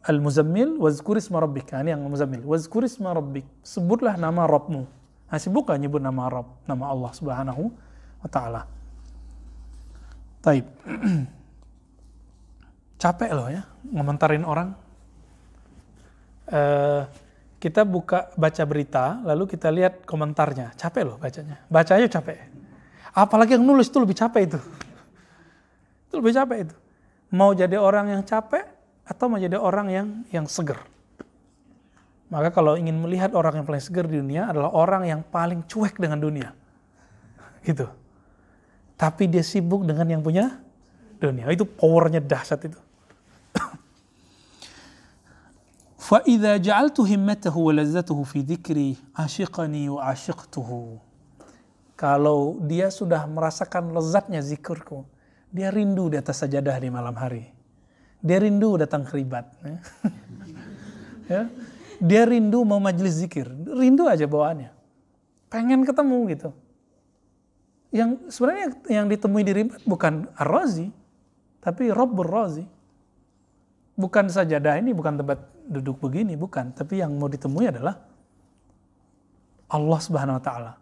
Al-Muzammil 0.04 0.76
wazkur 0.78 1.16
isma 1.16 1.40
rabbik. 1.40 1.72
Nah, 1.72 1.80
ini 1.80 1.96
yang 1.96 2.04
Muzammil. 2.04 2.44
Wazkur 2.44 2.84
isma 2.84 3.16
rabbik. 3.16 3.48
Sebutlah 3.64 4.20
nama 4.20 4.44
Rabbmu. 4.44 4.84
Nah, 5.32 5.40
sibuk 5.40 5.72
gak 5.72 5.80
nyebut 5.80 6.04
nama 6.04 6.28
Rabb, 6.28 6.68
nama 6.68 6.92
Allah 6.92 7.12
Subhanahu 7.16 7.72
wa 8.22 8.30
taala. 8.30 8.68
Taib. 10.44 10.68
Capek 13.02 13.32
loh 13.32 13.48
ya 13.48 13.64
ngomentarin 13.88 14.44
orang. 14.44 14.76
Uh, 16.54 17.10
kita 17.58 17.82
buka 17.82 18.30
baca 18.38 18.64
berita, 18.68 19.24
lalu 19.26 19.50
kita 19.50 19.74
lihat 19.74 20.06
komentarnya. 20.06 20.78
Capek 20.78 21.02
loh 21.02 21.18
bacanya. 21.18 21.58
Bacanya 21.66 22.06
capek. 22.06 22.38
Apalagi 23.16 23.58
yang 23.58 23.66
nulis 23.66 23.90
itu 23.90 23.98
lebih 23.98 24.14
capek 24.14 24.54
itu. 24.54 24.60
Itu 26.12 26.22
lebih 26.22 26.38
capek 26.38 26.70
itu. 26.70 26.76
Mau 27.34 27.58
jadi 27.58 27.74
orang 27.82 28.14
yang 28.14 28.22
capek, 28.22 28.70
atau 29.04 29.28
menjadi 29.28 29.60
orang 29.60 29.88
yang 29.92 30.08
yang 30.32 30.46
seger. 30.48 30.80
Maka 32.32 32.50
kalau 32.50 32.80
ingin 32.80 32.98
melihat 32.98 33.36
orang 33.38 33.62
yang 33.62 33.66
paling 33.68 33.84
seger 33.84 34.10
di 34.10 34.18
dunia 34.18 34.50
adalah 34.50 34.74
orang 34.74 35.06
yang 35.06 35.22
paling 35.22 35.62
cuek 35.70 36.00
dengan 36.00 36.18
dunia. 36.18 36.50
Gitu. 37.68 37.86
Tapi 38.98 39.24
dia 39.28 39.44
sibuk 39.44 39.84
dengan 39.84 40.08
yang 40.08 40.22
punya 40.24 40.58
dunia. 41.20 41.46
Itu 41.52 41.68
powernya 41.68 42.24
dahsyat 42.24 42.62
itu. 42.66 42.80
فإذا 46.03 46.63
جعلت 46.63 47.01
همته 47.01 47.55
ولذته 47.59 48.19
في 48.23 48.39
ذكري 48.47 48.97
عشقني 49.19 49.85
وعشقته 49.89 50.71
kalau 51.99 52.63
dia 52.63 52.87
sudah 52.95 53.27
merasakan 53.27 53.91
lezatnya 53.91 54.39
zikirku 54.39 55.03
dia 55.51 55.75
rindu 55.75 56.07
di 56.07 56.17
atas 56.17 56.47
sajadah 56.47 56.79
di 56.79 56.89
malam 56.89 57.15
hari 57.19 57.59
dia 58.19 58.39
rindu 58.43 58.75
datang 58.75 59.07
ke 59.07 59.15
ribat. 59.15 59.47
Ya. 59.63 59.79
ya. 61.31 61.43
Dia 61.99 62.23
rindu 62.27 62.67
mau 62.67 62.83
majelis 62.83 63.23
zikir. 63.23 63.47
Rindu 63.67 64.11
aja 64.11 64.27
bawaannya. 64.27 64.75
Pengen 65.51 65.87
ketemu 65.87 66.19
gitu. 66.35 66.51
Yang 67.95 68.11
sebenarnya 68.35 68.67
yang 68.91 69.07
ditemui 69.09 69.43
di 69.47 69.53
ribat 69.55 69.81
bukan 69.87 70.29
ar-razi, 70.37 70.91
tapi 71.63 71.89
Rabbur 71.89 72.29
Razi. 72.29 72.67
Bukan 73.99 74.31
sajadah 74.31 74.79
ini, 74.79 74.95
bukan 74.95 75.19
tempat 75.19 75.43
duduk 75.68 76.04
begini, 76.04 76.36
bukan. 76.36 76.76
Tapi 76.76 77.00
yang 77.00 77.16
mau 77.16 77.32
ditemui 77.32 77.72
adalah 77.72 77.96
Allah 79.72 80.00
Subhanahu 80.00 80.38
Wa 80.40 80.44
Taala. 80.44 80.74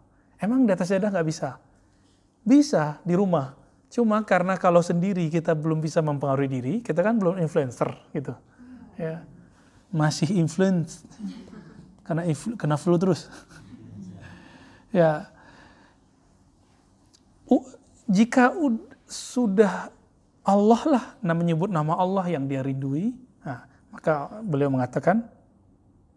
Emang 0.42 0.66
di 0.66 0.74
atas 0.74 0.90
sajadah 0.90 1.14
nggak 1.14 1.28
bisa? 1.28 1.56
Bisa 2.42 2.98
di 3.06 3.14
rumah, 3.14 3.54
Cuma 3.92 4.24
karena 4.24 4.56
kalau 4.56 4.80
sendiri 4.80 5.28
kita 5.28 5.52
belum 5.52 5.84
bisa 5.84 6.00
mempengaruhi 6.00 6.48
diri, 6.48 6.74
kita 6.80 7.04
kan 7.04 7.20
belum 7.20 7.36
influencer 7.36 7.92
gitu. 8.16 8.32
Ya. 8.96 9.20
Masih 9.92 10.32
influence. 10.32 11.04
Karena 12.00 12.24
kena 12.56 12.80
flu 12.80 12.96
terus. 12.96 13.28
ya. 14.96 15.28
Uh, 17.44 17.60
jika 18.08 18.56
sudah 19.04 19.92
Allah 20.40 20.82
lah 20.88 21.04
menyebut 21.20 21.68
nama 21.68 21.92
Allah 21.92 22.32
yang 22.32 22.48
dia 22.48 22.64
rindui, 22.64 23.12
nah, 23.12 23.20
maka 23.92 24.40
beliau 24.40 24.72
mengatakan 24.72 25.28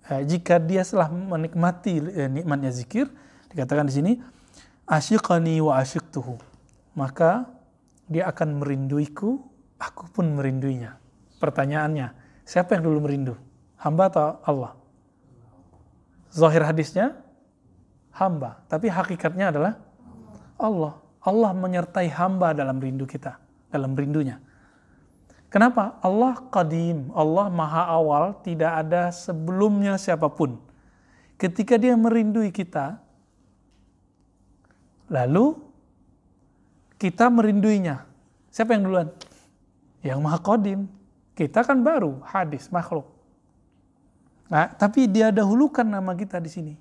eh, 0.08 0.24
jika 0.24 0.58
dia 0.58 0.82
setelah 0.82 1.12
menikmati 1.12 2.00
eh, 2.00 2.32
nikmatnya 2.32 2.72
zikir, 2.72 3.12
Dikatakan 3.56 3.88
di 3.88 3.96
sini, 3.96 4.12
asyiqani 4.84 5.64
wa 5.64 5.80
asyiqtuhu. 5.80 6.36
Maka 7.00 7.48
dia 8.12 8.28
akan 8.28 8.60
merinduiku, 8.60 9.40
aku 9.80 10.12
pun 10.12 10.36
merinduinya. 10.36 11.00
Pertanyaannya, 11.40 12.12
siapa 12.44 12.76
yang 12.76 12.92
dulu 12.92 13.08
merindu? 13.08 13.40
Hamba 13.80 14.12
atau 14.12 14.44
Allah? 14.44 14.72
Zahir 16.36 16.68
hadisnya, 16.68 17.16
hamba. 18.12 18.60
Tapi 18.68 18.92
hakikatnya 18.92 19.56
adalah 19.56 19.80
Allah. 20.60 21.00
Allah 21.24 21.52
menyertai 21.56 22.12
hamba 22.12 22.52
dalam 22.52 22.84
rindu 22.84 23.08
kita, 23.08 23.40
dalam 23.72 23.96
rindunya. 23.96 24.44
Kenapa? 25.56 25.96
Allah 26.04 26.36
qadim, 26.52 27.16
Allah 27.16 27.48
maha 27.48 27.88
awal, 27.88 28.36
tidak 28.44 28.76
ada 28.76 29.08
sebelumnya 29.16 29.96
siapa 29.96 30.28
pun. 30.28 30.60
Ketika 31.40 31.80
dia 31.80 31.96
merindui 31.96 32.52
kita, 32.52 33.00
lalu 35.08 35.56
kita 37.00 37.32
merinduinya. 37.32 38.04
Siapa 38.52 38.76
yang 38.76 38.84
duluan? 38.84 39.08
Yang 40.04 40.20
maha 40.20 40.40
qadim. 40.44 40.92
Kita 41.40 41.64
kan 41.64 41.80
baru, 41.80 42.20
hadis, 42.28 42.68
makhluk. 42.68 43.08
Nah, 44.52 44.76
tapi 44.76 45.08
dia 45.08 45.32
dahulukan 45.32 45.88
nama 45.88 46.12
kita 46.20 46.36
di 46.44 46.52
sini. 46.52 46.74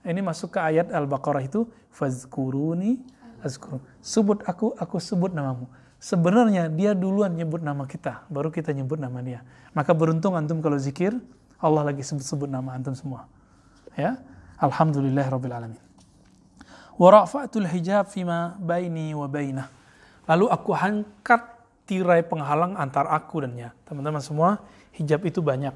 Ini 0.00 0.24
masuk 0.24 0.56
ke 0.56 0.64
ayat 0.64 0.88
Al-Baqarah 0.88 1.44
itu, 1.44 1.68
fazkuruni 1.92 3.04
azkur. 3.44 3.84
Sebut 4.00 4.40
aku, 4.48 4.72
aku 4.80 4.96
sebut 4.96 5.36
namamu. 5.36 5.68
Sebenarnya 6.04 6.68
dia 6.68 6.92
duluan 6.92 7.32
nyebut 7.32 7.64
nama 7.64 7.88
kita, 7.88 8.28
baru 8.28 8.52
kita 8.52 8.76
nyebut 8.76 9.00
nama 9.00 9.24
dia. 9.24 9.40
Maka 9.72 9.96
beruntung 9.96 10.36
antum 10.36 10.60
kalau 10.60 10.76
zikir, 10.76 11.16
Allah 11.56 11.80
lagi 11.80 12.04
sebut-sebut 12.04 12.44
nama 12.44 12.76
antum 12.76 12.92
semua. 12.92 13.24
Ya, 13.96 14.20
Alhamdulillah 14.60 15.24
Rabbil 15.24 15.56
Alamin. 15.56 15.80
Wa 17.00 17.24
hijab 17.72 18.12
fima 18.12 18.52
baini 18.60 19.16
wa 19.16 19.24
bainah. 19.24 19.72
Lalu 20.28 20.52
aku 20.52 20.76
angkat 20.76 21.40
tirai 21.88 22.20
penghalang 22.20 22.76
antar 22.76 23.08
aku 23.08 23.40
dan 23.40 23.56
dia. 23.56 23.70
Teman-teman 23.88 24.20
semua, 24.20 24.60
hijab 25.00 25.24
itu 25.24 25.40
banyak. 25.40 25.72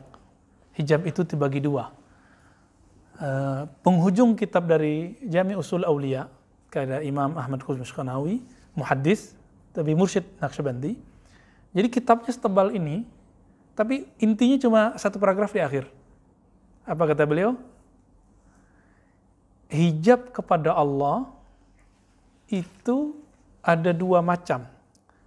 Hijab 0.76 1.08
itu 1.08 1.24
dibagi 1.24 1.64
dua. 1.64 1.88
Uh, 3.16 3.64
penghujung 3.80 4.36
kitab 4.36 4.68
dari 4.68 5.16
Jami 5.24 5.56
Usul 5.56 5.88
Aulia, 5.88 6.28
kata 6.68 7.00
Imam 7.00 7.32
Ahmad 7.32 7.64
Khuzmus 7.64 7.96
Khanawi, 7.96 8.44
muhaddis, 8.76 9.37
tapi 9.78 9.94
mursyid 9.94 10.26
Naqsyabandi. 10.42 10.98
Jadi 11.70 11.86
kitabnya 11.86 12.34
setebal 12.34 12.74
ini, 12.74 13.06
tapi 13.78 14.10
intinya 14.18 14.58
cuma 14.58 14.80
satu 14.98 15.22
paragraf 15.22 15.54
di 15.54 15.62
akhir. 15.62 15.86
Apa 16.82 17.14
kata 17.14 17.22
beliau? 17.22 17.54
Hijab 19.70 20.34
kepada 20.34 20.74
Allah 20.74 21.30
itu 22.50 23.14
ada 23.62 23.94
dua 23.94 24.18
macam. 24.18 24.66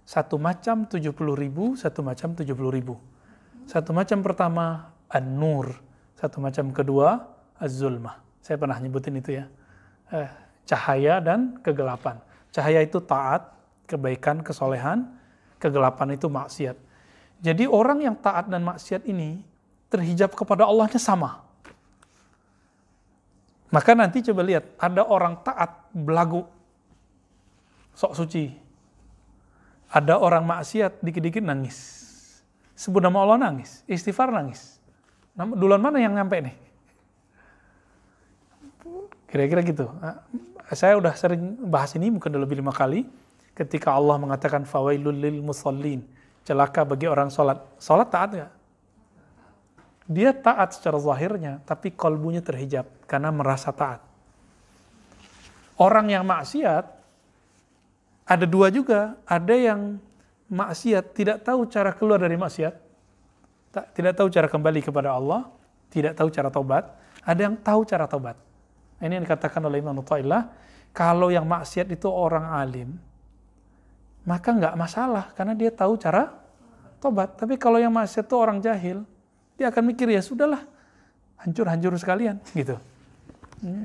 Satu 0.04 0.36
macam 0.36 0.84
70 0.84 1.14
ribu, 1.32 1.72
satu 1.78 2.04
macam 2.04 2.36
70 2.36 2.52
ribu. 2.68 3.00
Satu 3.64 3.96
macam 3.96 4.20
pertama 4.20 4.92
an-nur, 5.08 5.78
satu 6.18 6.42
macam 6.42 6.74
kedua 6.74 7.24
az-zulmah. 7.56 8.20
Saya 8.42 8.58
pernah 8.58 8.76
nyebutin 8.82 9.16
itu 9.16 9.38
ya. 9.38 9.46
Eh, 10.10 10.28
cahaya 10.66 11.22
dan 11.22 11.62
kegelapan. 11.62 12.18
Cahaya 12.50 12.82
itu 12.82 12.98
taat, 13.00 13.61
kebaikan, 13.86 14.40
kesolehan, 14.40 15.10
kegelapan 15.62 16.14
itu 16.14 16.26
maksiat. 16.26 16.76
Jadi 17.42 17.66
orang 17.66 17.98
yang 18.02 18.16
taat 18.18 18.46
dan 18.46 18.62
maksiat 18.62 19.02
ini 19.06 19.42
terhijab 19.90 20.32
kepada 20.32 20.64
Allahnya 20.64 20.98
sama. 20.98 21.42
Maka 23.72 23.96
nanti 23.96 24.20
coba 24.20 24.44
lihat, 24.44 24.68
ada 24.76 25.02
orang 25.02 25.40
taat 25.40 25.88
belagu, 25.96 26.44
sok 27.96 28.12
suci. 28.14 28.52
Ada 29.92 30.20
orang 30.20 30.44
maksiat 30.44 31.00
dikit-dikit 31.00 31.40
nangis. 31.40 32.04
Sebut 32.76 33.00
nama 33.00 33.24
Allah 33.24 33.48
nangis, 33.48 33.84
istighfar 33.88 34.32
nangis. 34.32 34.80
Duluan 35.36 35.80
mana 35.80 36.00
yang 36.00 36.12
nyampe 36.12 36.36
nih? 36.40 36.56
Kira-kira 39.28 39.64
gitu. 39.64 39.88
Saya 40.72 40.96
udah 41.00 41.16
sering 41.16 41.56
bahas 41.68 41.96
ini 41.96 42.12
mungkin 42.12 42.32
lebih 42.36 42.60
lima 42.60 42.72
kali 42.72 43.08
ketika 43.52 43.92
Allah 43.92 44.16
mengatakan 44.16 44.64
fawailul 44.64 45.14
lil 45.14 45.44
musallin, 45.44 46.04
celaka 46.44 46.82
bagi 46.84 47.06
orang 47.08 47.28
salat. 47.28 47.60
Salat 47.76 48.08
taat 48.08 48.30
nggak? 48.32 48.52
Dia 50.10 50.34
taat 50.34 50.74
secara 50.76 50.98
zahirnya, 50.98 51.62
tapi 51.62 51.94
kolbunya 51.94 52.42
terhijab 52.42 52.84
karena 53.06 53.30
merasa 53.30 53.70
taat. 53.70 54.02
Orang 55.78 56.10
yang 56.10 56.26
maksiat, 56.26 56.84
ada 58.28 58.44
dua 58.44 58.68
juga. 58.68 59.16
Ada 59.24 59.54
yang 59.54 59.80
maksiat, 60.52 61.16
tidak 61.16 61.46
tahu 61.46 61.64
cara 61.70 61.96
keluar 61.96 62.20
dari 62.20 62.36
maksiat, 62.36 62.74
tidak 63.96 64.12
tahu 64.18 64.28
cara 64.28 64.46
kembali 64.52 64.80
kepada 64.84 65.16
Allah, 65.16 65.48
tidak 65.88 66.18
tahu 66.18 66.28
cara 66.28 66.48
taubat. 66.52 66.84
Ada 67.22 67.40
yang 67.48 67.56
tahu 67.62 67.80
cara 67.88 68.04
taubat. 68.10 68.36
Ini 69.02 69.18
yang 69.18 69.24
dikatakan 69.24 69.62
oleh 69.64 69.82
Imam 69.82 69.96
Nuttailah, 69.96 70.50
kalau 70.94 71.32
yang 71.32 71.46
maksiat 71.48 71.88
itu 71.90 72.06
orang 72.06 72.52
alim, 72.52 72.94
maka 74.22 74.54
nggak 74.54 74.74
masalah 74.78 75.34
karena 75.34 75.54
dia 75.54 75.70
tahu 75.74 75.98
cara 75.98 76.30
tobat. 77.02 77.34
Tapi 77.34 77.58
kalau 77.58 77.82
yang 77.82 77.90
masih 77.90 78.22
itu 78.22 78.34
orang 78.38 78.62
jahil, 78.62 79.02
dia 79.58 79.66
akan 79.70 79.82
mikir 79.90 80.06
ya 80.06 80.22
sudahlah, 80.22 80.62
hancur-hancur 81.42 81.98
sekalian 81.98 82.38
gitu. 82.54 82.78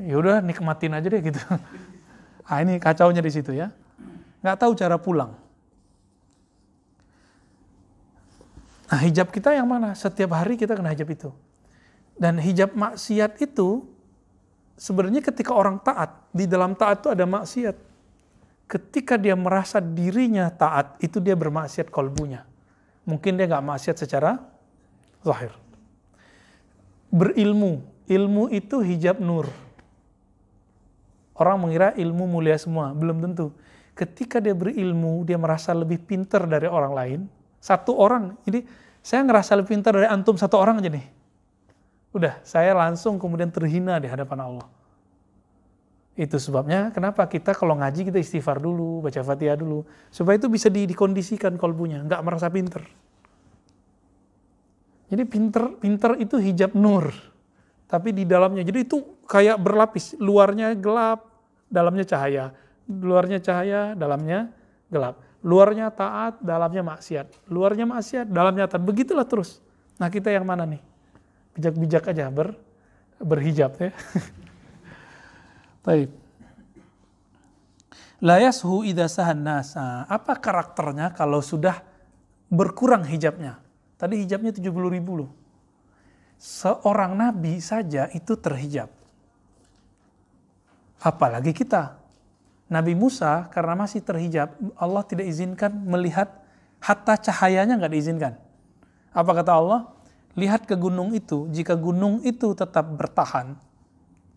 Ya 0.06 0.16
udah 0.18 0.42
nikmatin 0.42 0.94
aja 0.94 1.08
deh 1.10 1.22
gitu. 1.22 1.42
Ah 2.48 2.64
ini 2.64 2.80
kacaunya 2.80 3.20
di 3.20 3.28
situ 3.28 3.52
ya. 3.52 3.76
Nggak 4.40 4.56
tahu 4.64 4.72
cara 4.72 4.96
pulang. 4.96 5.36
Nah 8.88 9.00
hijab 9.04 9.36
kita 9.36 9.52
yang 9.52 9.68
mana? 9.68 9.92
Setiap 9.92 10.32
hari 10.32 10.56
kita 10.56 10.72
kena 10.72 10.96
hijab 10.96 11.12
itu. 11.12 11.30
Dan 12.16 12.40
hijab 12.40 12.72
maksiat 12.72 13.36
itu 13.44 13.84
sebenarnya 14.80 15.20
ketika 15.20 15.52
orang 15.52 15.76
taat, 15.84 16.24
di 16.32 16.48
dalam 16.48 16.72
taat 16.72 17.04
itu 17.04 17.12
ada 17.12 17.28
maksiat 17.28 17.76
ketika 18.68 19.16
dia 19.16 19.34
merasa 19.34 19.80
dirinya 19.80 20.52
taat, 20.52 21.00
itu 21.00 21.24
dia 21.24 21.34
bermaksiat 21.34 21.88
kolbunya. 21.88 22.44
Mungkin 23.08 23.40
dia 23.40 23.48
nggak 23.48 23.64
maksiat 23.64 23.96
secara 23.96 24.36
zahir. 25.24 25.56
Berilmu, 27.08 27.80
ilmu 28.12 28.52
itu 28.52 28.84
hijab 28.84 29.24
nur. 29.24 29.48
Orang 31.40 31.64
mengira 31.64 31.96
ilmu 31.96 32.28
mulia 32.28 32.60
semua, 32.60 32.92
belum 32.92 33.24
tentu. 33.24 33.56
Ketika 33.96 34.44
dia 34.44 34.54
berilmu, 34.54 35.24
dia 35.24 35.40
merasa 35.40 35.72
lebih 35.72 36.04
pintar 36.04 36.46
dari 36.46 36.68
orang 36.68 36.94
lain. 36.94 37.20
Satu 37.58 37.96
orang, 37.96 38.36
ini 38.46 38.62
saya 39.00 39.24
ngerasa 39.24 39.56
lebih 39.58 39.80
pintar 39.80 39.96
dari 39.96 40.12
antum 40.12 40.36
satu 40.36 40.60
orang 40.60 40.84
aja 40.84 40.92
nih. 40.92 41.08
Udah, 42.12 42.42
saya 42.44 42.76
langsung 42.76 43.16
kemudian 43.16 43.50
terhina 43.50 43.98
di 44.02 44.10
hadapan 44.12 44.44
Allah. 44.44 44.68
Itu 46.18 46.42
sebabnya 46.42 46.90
kenapa 46.90 47.30
kita 47.30 47.54
kalau 47.54 47.78
ngaji 47.78 48.10
kita 48.10 48.18
istighfar 48.18 48.58
dulu, 48.58 49.06
baca 49.06 49.22
fatihah 49.22 49.54
dulu. 49.54 49.86
Supaya 50.10 50.42
itu 50.42 50.50
bisa 50.50 50.66
di, 50.66 50.90
dikondisikan 50.90 51.54
kolbunya, 51.62 52.02
nggak 52.02 52.22
merasa 52.26 52.50
pinter. 52.50 52.82
Jadi 55.14 55.24
pinter, 55.30 55.78
pinter 55.78 56.18
itu 56.18 56.42
hijab 56.42 56.74
nur. 56.74 57.14
Tapi 57.86 58.18
di 58.18 58.26
dalamnya, 58.26 58.66
jadi 58.66 58.82
itu 58.82 59.06
kayak 59.30 59.62
berlapis. 59.62 60.18
Luarnya 60.18 60.74
gelap, 60.74 61.30
dalamnya 61.70 62.04
cahaya. 62.04 62.52
Luarnya 62.90 63.38
cahaya, 63.38 63.94
dalamnya 63.94 64.50
gelap. 64.90 65.22
Luarnya 65.46 65.94
taat, 65.94 66.42
dalamnya 66.42 66.82
maksiat. 66.82 67.46
Luarnya 67.48 67.86
maksiat, 67.86 68.26
dalamnya 68.26 68.66
taat. 68.66 68.82
Begitulah 68.82 69.24
terus. 69.24 69.62
Nah 70.02 70.10
kita 70.10 70.34
yang 70.34 70.50
mana 70.50 70.66
nih? 70.66 70.82
Bijak-bijak 71.54 72.10
aja 72.10 72.28
ber, 72.34 72.58
berhijab 73.22 73.78
ya. 73.78 73.94
Baik. 75.88 76.12
La 78.20 78.44
yashu 78.44 78.84
nasa. 79.40 80.04
Apa 80.12 80.36
karakternya 80.36 81.16
kalau 81.16 81.40
sudah 81.40 81.80
berkurang 82.52 83.08
hijabnya? 83.08 83.64
Tadi 83.96 84.20
hijabnya 84.20 84.52
70 84.52 84.68
ribu 84.68 85.24
loh. 85.24 85.32
Seorang 86.36 87.16
nabi 87.16 87.64
saja 87.64 88.12
itu 88.12 88.36
terhijab. 88.36 88.92
Apalagi 91.00 91.56
kita. 91.56 91.96
Nabi 92.68 92.92
Musa 93.00 93.48
karena 93.48 93.80
masih 93.80 94.04
terhijab, 94.04 94.52
Allah 94.76 95.08
tidak 95.08 95.24
izinkan 95.24 95.72
melihat 95.72 96.28
hatta 96.84 97.16
cahayanya 97.16 97.80
nggak 97.80 97.94
diizinkan. 97.96 98.36
Apa 99.16 99.32
kata 99.40 99.56
Allah? 99.56 99.82
Lihat 100.36 100.68
ke 100.68 100.76
gunung 100.76 101.16
itu, 101.16 101.48
jika 101.50 101.80
gunung 101.80 102.20
itu 102.28 102.52
tetap 102.54 102.86
bertahan, 102.92 103.56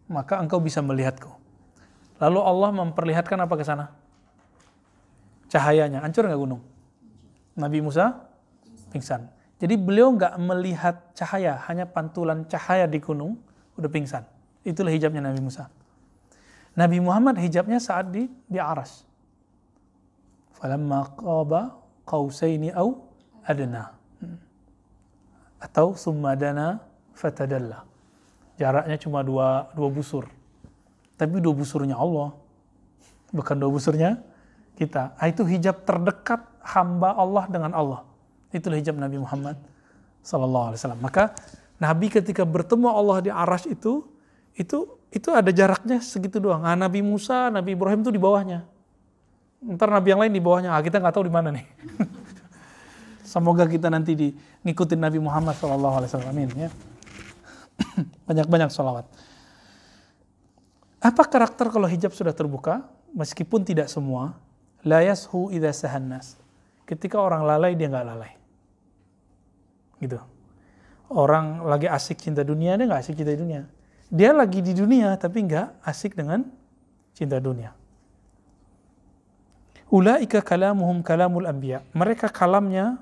maka 0.07 0.39
engkau 0.39 0.63
bisa 0.63 0.79
melihatku. 0.79 1.40
Lalu 2.21 2.41
Allah 2.45 2.71
memperlihatkan 2.85 3.41
apa 3.41 3.55
ke 3.57 3.65
sana? 3.65 3.97
Cahayanya. 5.49 6.05
Hancur 6.05 6.29
nggak 6.29 6.41
gunung? 6.41 6.63
Nabi 7.57 7.81
Musa 7.81 8.29
pingsan. 8.93 9.27
Jadi 9.61 9.77
beliau 9.77 10.13
nggak 10.13 10.37
melihat 10.41 10.97
cahaya, 11.13 11.61
hanya 11.69 11.85
pantulan 11.85 12.49
cahaya 12.49 12.89
di 12.89 12.97
gunung, 13.01 13.37
udah 13.77 13.89
pingsan. 13.93 14.25
Itulah 14.65 14.93
hijabnya 14.93 15.21
Nabi 15.25 15.41
Musa. 15.41 15.69
Nabi 16.77 16.97
Muhammad 17.01 17.37
hijabnya 17.41 17.77
saat 17.77 18.09
di 18.09 18.29
di 18.49 18.57
aras. 18.57 19.05
Falamma 20.57 21.13
qaba 21.13 21.77
qausaini 22.09 22.73
au 22.73 23.05
adna. 23.45 23.93
Atau 25.61 25.93
summa 25.97 26.33
dana 26.37 26.81
fatadalla. 27.13 27.85
Jaraknya 28.57 28.97
cuma 28.97 29.21
dua, 29.21 29.69
dua 29.77 29.89
busur. 29.93 30.29
Tapi 31.21 31.37
dua 31.37 31.53
busurnya 31.53 32.01
Allah. 32.01 32.33
Bukan 33.29 33.61
dua 33.61 33.69
busurnya 33.69 34.25
kita. 34.81 35.13
Ah, 35.21 35.29
itu 35.29 35.45
hijab 35.45 35.85
terdekat 35.85 36.41
hamba 36.65 37.13
Allah 37.13 37.45
dengan 37.53 37.77
Allah. 37.77 38.01
Itulah 38.49 38.81
hijab 38.81 38.97
Nabi 38.97 39.21
Muhammad 39.21 39.61
Sallallahu 40.25 40.73
Alaihi 40.73 40.81
Wasallam. 40.81 41.03
Maka 41.05 41.37
Nabi 41.77 42.09
ketika 42.09 42.49
bertemu 42.49 42.89
Allah 42.89 43.21
di 43.21 43.29
arash 43.29 43.69
itu, 43.69 44.09
itu 44.57 44.97
itu 45.13 45.29
ada 45.29 45.53
jaraknya 45.53 46.01
segitu 46.01 46.41
doang. 46.41 46.65
Nah, 46.65 46.73
Nabi 46.73 47.05
Musa, 47.05 47.53
Nabi 47.53 47.77
Ibrahim 47.77 48.01
itu 48.01 48.09
di 48.09 48.21
bawahnya. 48.21 48.65
Ntar 49.61 49.93
Nabi 49.93 50.17
yang 50.17 50.21
lain 50.25 50.33
di 50.33 50.41
bawahnya. 50.41 50.73
Ah, 50.73 50.81
kita 50.81 50.97
nggak 50.97 51.13
tahu 51.13 51.29
di 51.29 51.35
mana 51.35 51.53
nih. 51.53 51.69
Semoga 53.31 53.69
kita 53.69 53.93
nanti 53.93 54.17
di 54.17 54.29
ngikutin 54.65 54.97
Nabi 54.97 55.21
Muhammad 55.21 55.53
SAW. 55.55 56.09
Amin. 56.25 56.49
Ya. 56.57 56.73
Banyak-banyak 58.29 58.73
sholawat. 58.73 59.07
Apa 61.11 61.27
karakter 61.27 61.67
kalau 61.75 61.91
hijab 61.91 62.15
sudah 62.15 62.31
terbuka? 62.31 62.87
Meskipun 63.11 63.67
tidak 63.67 63.91
semua. 63.91 64.39
La 64.87 65.03
yashu 65.03 65.51
idha 65.51 65.75
sahannas. 65.75 66.39
Ketika 66.87 67.19
orang 67.19 67.43
lalai, 67.43 67.75
dia 67.75 67.91
nggak 67.91 68.07
lalai. 68.07 68.33
Gitu. 69.99 70.17
Orang 71.11 71.67
lagi 71.67 71.91
asik 71.91 72.23
cinta 72.23 72.47
dunia, 72.47 72.79
dia 72.79 72.87
nggak 72.87 73.03
asik 73.03 73.19
cinta 73.19 73.35
dunia 73.35 73.67
dia 74.11 74.35
lagi 74.35 74.59
di 74.59 74.75
dunia 74.75 75.15
tapi 75.15 75.47
nggak 75.47 75.87
asik 75.87 76.19
dengan 76.19 76.43
cinta 77.15 77.39
dunia. 77.39 77.71
Ulaika 79.91 80.43
kalamuhum 80.43 81.03
kalamul 81.07 81.47
anbiya. 81.47 81.87
Mereka 81.95 82.31
kalamnya 82.31 82.99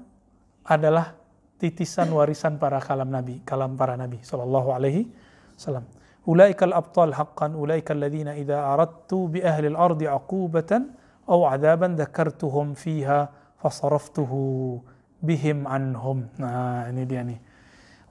adalah 0.64 1.16
titisan 1.56 2.12
warisan 2.12 2.60
para 2.60 2.76
kalam 2.80 3.08
nabi, 3.08 3.40
kalam 3.44 3.76
para 3.76 3.96
nabi 3.96 4.20
sallallahu 4.20 4.68
alaihi 4.72 5.08
wasallam. 5.56 5.84
Ulaika 6.28 6.68
al-abtal 6.68 7.16
haqqan, 7.16 7.56
ulaika 7.56 7.96
alladhina 7.96 8.36
idza 8.36 8.60
aradtu 8.76 9.32
bi 9.32 9.40
ahli 9.40 9.72
al-ardi 9.72 10.04
aqubatan 10.04 10.92
aw 11.24 11.48
adaban 11.48 11.96
dzakartuhum 11.96 12.76
fiha 12.76 13.32
fasaraftuhu 13.56 14.76
bihim 15.24 15.64
anhum. 15.64 16.28
Nah, 16.36 16.84
ini 16.92 17.02
dia 17.08 17.24
nih. 17.24 17.40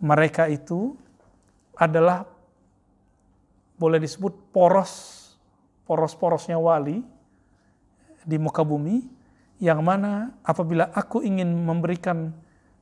Mereka 0.02 0.50
itu 0.50 0.98
adalah 1.78 2.26
boleh 3.78 4.02
disebut 4.02 4.50
poros 4.50 5.14
poros-porosnya 5.86 6.58
wali 6.58 7.00
di 8.28 8.38
muka 8.42 8.66
bumi 8.66 9.06
yang 9.64 9.80
mana 9.86 10.36
apabila 10.44 10.90
aku 10.92 11.24
ingin 11.24 11.48
memberikan 11.48 12.34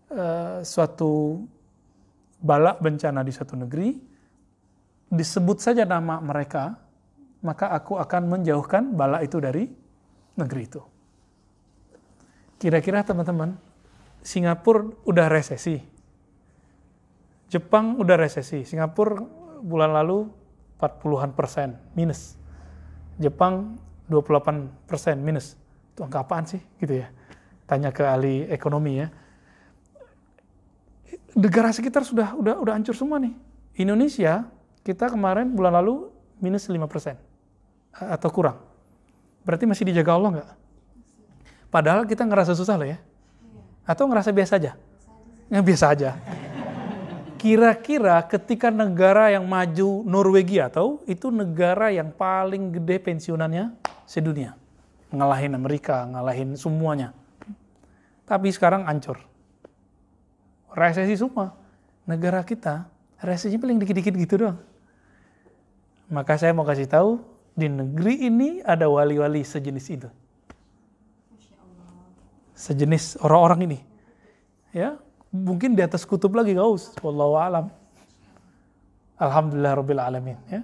uh, 0.10 0.64
suatu 0.66 1.44
bala 2.42 2.76
bencana 2.82 3.22
di 3.22 3.32
suatu 3.32 3.54
negeri 3.54 3.94
disebut 5.12 5.62
saja 5.62 5.86
nama 5.86 6.22
mereka 6.22 6.78
maka 7.46 7.70
aku 7.70 8.02
akan 8.02 8.40
menjauhkan 8.40 8.94
bala 8.94 9.22
itu 9.22 9.38
dari 9.38 9.70
negeri 10.36 10.62
itu 10.66 10.82
kira-kira 12.58 13.06
teman-teman 13.06 13.54
Singapura 14.26 14.90
udah 15.06 15.28
resesi 15.30 15.78
Jepang 17.50 18.02
udah 18.02 18.18
resesi 18.18 18.66
Singapura 18.66 19.22
bulan 19.62 19.94
lalu 19.94 20.28
40-an 20.80 21.32
persen 21.32 21.80
minus. 21.96 22.36
Jepang 23.16 23.80
28 24.12 24.86
persen 24.86 25.16
minus. 25.24 25.56
Itu 25.96 26.04
angka 26.04 26.28
apaan 26.28 26.46
sih? 26.46 26.60
Gitu 26.78 27.00
ya. 27.00 27.08
Tanya 27.66 27.90
ke 27.96 28.04
ahli 28.04 28.46
ekonomi 28.52 29.00
ya. 29.00 29.08
Negara 31.36 31.72
sekitar 31.72 32.04
sudah 32.04 32.36
udah 32.36 32.60
udah 32.60 32.74
hancur 32.76 32.96
semua 32.96 33.20
nih. 33.20 33.34
Indonesia 33.80 34.48
kita 34.86 35.10
kemarin 35.10 35.50
bulan 35.50 35.82
lalu 35.82 36.14
minus 36.38 36.70
5 36.70 36.78
persen 36.86 37.18
atau 37.90 38.30
kurang. 38.30 38.62
Berarti 39.42 39.66
masih 39.66 39.90
dijaga 39.90 40.14
Allah 40.14 40.30
nggak? 40.38 40.50
Padahal 41.74 42.06
kita 42.06 42.22
ngerasa 42.22 42.54
susah 42.54 42.78
loh 42.78 42.86
ya. 42.86 43.02
Atau 43.82 44.06
ngerasa 44.06 44.30
biasa 44.30 44.62
aja? 44.62 44.78
Nggak 45.50 45.66
biasa 45.66 45.86
aja. 45.90 46.12
Kira-kira 47.42 48.22
ketika 48.30 48.70
negara 48.70 49.34
yang 49.34 49.46
maju 49.46 50.06
Norwegia 50.06 50.70
atau 50.70 51.02
itu 51.10 51.34
negara 51.34 51.90
yang 51.90 52.14
paling 52.14 52.74
gede 52.78 53.02
pensiunannya 53.02 53.74
sedunia. 54.06 54.54
Ngalahin 55.10 55.58
Amerika, 55.58 56.06
ngalahin 56.10 56.54
semuanya. 56.58 57.14
Tapi 58.26 58.50
sekarang 58.54 58.86
ancur. 58.86 59.18
Resesi 60.74 61.18
semua. 61.18 61.54
Negara 62.06 62.42
kita 62.46 62.90
resesi 63.22 63.58
paling 63.58 63.82
dikit-dikit 63.82 64.14
gitu 64.18 64.46
doang. 64.46 64.75
Maka 66.12 66.38
saya 66.38 66.54
mau 66.54 66.68
kasih 66.68 66.86
tahu 66.86 67.18
di 67.58 67.66
negeri 67.72 68.30
ini 68.30 68.50
ada 68.62 68.86
wali-wali 68.86 69.42
sejenis 69.42 69.86
itu. 69.90 70.10
Sejenis 72.56 73.20
orang-orang 73.20 73.68
ini. 73.68 73.80
Ya, 74.76 75.00
mungkin 75.36 75.76
di 75.76 75.84
atas 75.84 76.08
kutub 76.08 76.32
lagi 76.32 76.56
gaus 76.56 76.96
wallahu 77.04 77.36
alam 77.36 77.68
alhamdulillah 79.20 79.74
rabbil 79.76 80.00
alamin 80.00 80.40
ya 80.48 80.62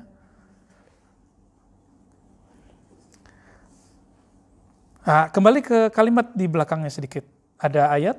nah, 5.04 5.28
kembali 5.28 5.60
ke 5.60 5.78
kalimat 5.92 6.32
di 6.32 6.48
belakangnya 6.48 6.88
sedikit 6.88 7.28
ada 7.60 7.92
ayat 7.92 8.16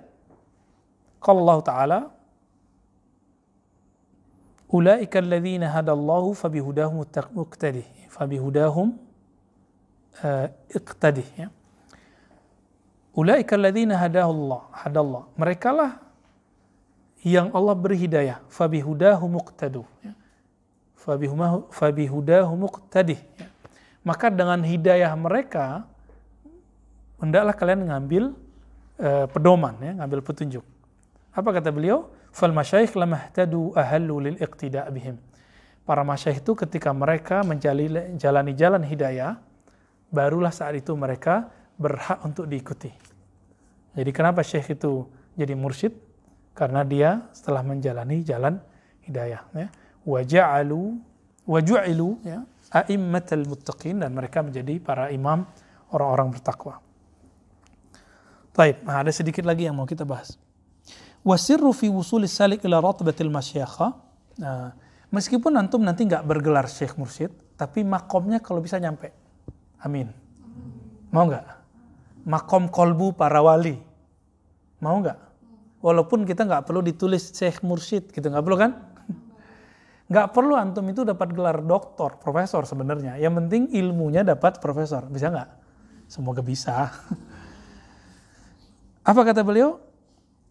kalau 1.25 1.49
Allah 1.49 1.59
taala 1.65 1.99
ulaika 4.73 5.21
ya. 11.37 11.49
Ulaika 13.13 13.53
alladzina 13.61 14.01
hadahullah 14.01 14.73
hadallah. 14.73 15.29
Mereka 15.37 15.69
lah 15.77 16.01
yang 17.21 17.53
Allah 17.53 17.77
beri 17.77 18.01
hidayah. 18.01 18.41
Ya. 20.01 20.17
ya. 23.37 23.47
maka 24.01 24.27
dengan 24.33 24.65
hidayah 24.65 25.13
mereka 25.13 25.85
hendaklah 27.21 27.55
kalian 27.55 27.87
ngambil 27.93 28.25
uh, 28.97 29.27
pedoman 29.29 29.77
ya 29.85 29.93
ngambil 30.01 30.25
petunjuk. 30.25 30.65
Apa 31.37 31.61
kata 31.61 31.69
beliau 31.69 32.09
fal 32.33 32.51
masyayikh 32.51 32.97
lamahtadu 32.97 33.77
ahallu 33.77 34.25
lil 34.25 34.37
iqtida' 34.41 34.89
para 35.85 36.03
masyayikh 36.03 36.41
itu 36.41 36.53
ketika 36.57 36.91
mereka 36.91 37.45
menjalani 37.45 38.53
jalan 38.57 38.83
hidayah 38.83 39.39
barulah 40.09 40.51
saat 40.51 40.81
itu 40.81 40.97
mereka 40.97 41.53
berhak 41.77 42.25
untuk 42.25 42.49
diikuti 42.49 42.91
jadi 43.93 44.11
kenapa 44.11 44.41
syekh 44.41 44.81
itu 44.81 45.05
jadi 45.37 45.53
mursyid 45.53 45.93
karena 46.57 46.85
dia 46.85 47.29
setelah 47.37 47.61
menjalani 47.61 48.25
jalan 48.25 48.57
hidayah 49.05 49.45
ya 49.53 49.69
waja'alu 50.09 50.99
waju'ilu 51.47 52.23
ya 52.25 52.43
a'immatal 52.73 53.45
muttaqin 53.45 54.01
dan 54.01 54.17
mereka 54.17 54.41
menjadi 54.41 54.81
para 54.81 55.13
imam 55.13 55.45
orang-orang 55.93 56.33
bertakwa. 56.33 56.81
Baik, 58.53 58.85
nah 58.85 59.01
ada 59.01 59.13
sedikit 59.13 59.45
lagi 59.45 59.69
yang 59.69 59.77
mau 59.77 59.89
kita 59.89 60.05
bahas. 60.05 60.37
Wasirru 61.23 61.71
fi 61.71 61.87
wusuli 61.87 62.27
salik 62.27 62.67
ila 62.67 62.83
ratbatil 62.83 63.31
masyayikha. 63.31 63.95
Nah, 64.43 64.75
meskipun 65.15 65.55
antum 65.55 65.83
nanti 65.87 66.03
nggak 66.03 66.27
bergelar 66.27 66.67
syekh 66.67 66.99
mursyid, 66.99 67.31
tapi 67.55 67.87
makomnya 67.87 68.43
kalau 68.43 68.59
bisa 68.59 68.83
nyampe. 68.83 69.15
Amin. 69.83 70.11
Mau 71.15 71.29
nggak? 71.29 71.47
Makom 72.27 72.71
kolbu 72.71 73.15
para 73.15 73.43
wali. 73.43 73.79
Mau 74.83 74.99
nggak? 74.99 75.19
Walaupun 75.83 76.23
kita 76.23 76.47
nggak 76.47 76.65
perlu 76.67 76.79
ditulis 76.83 77.35
Syekh 77.35 77.63
Mursyid 77.67 78.15
gitu, 78.15 78.23
nggak 78.23 78.45
perlu 78.47 78.59
kan? 78.59 78.73
Nggak 80.11 80.31
perlu 80.31 80.55
antum 80.55 80.87
itu 80.87 81.03
dapat 81.03 81.35
gelar 81.35 81.59
doktor, 81.59 82.23
profesor 82.23 82.63
sebenarnya. 82.63 83.19
Yang 83.19 83.35
penting 83.43 83.63
ilmunya 83.75 84.23
dapat 84.23 84.63
profesor. 84.63 85.11
Bisa 85.11 85.33
nggak? 85.33 85.49
Semoga 86.07 86.45
bisa. 86.45 86.93
Apa 89.11 89.21
kata 89.27 89.43
beliau? 89.43 89.83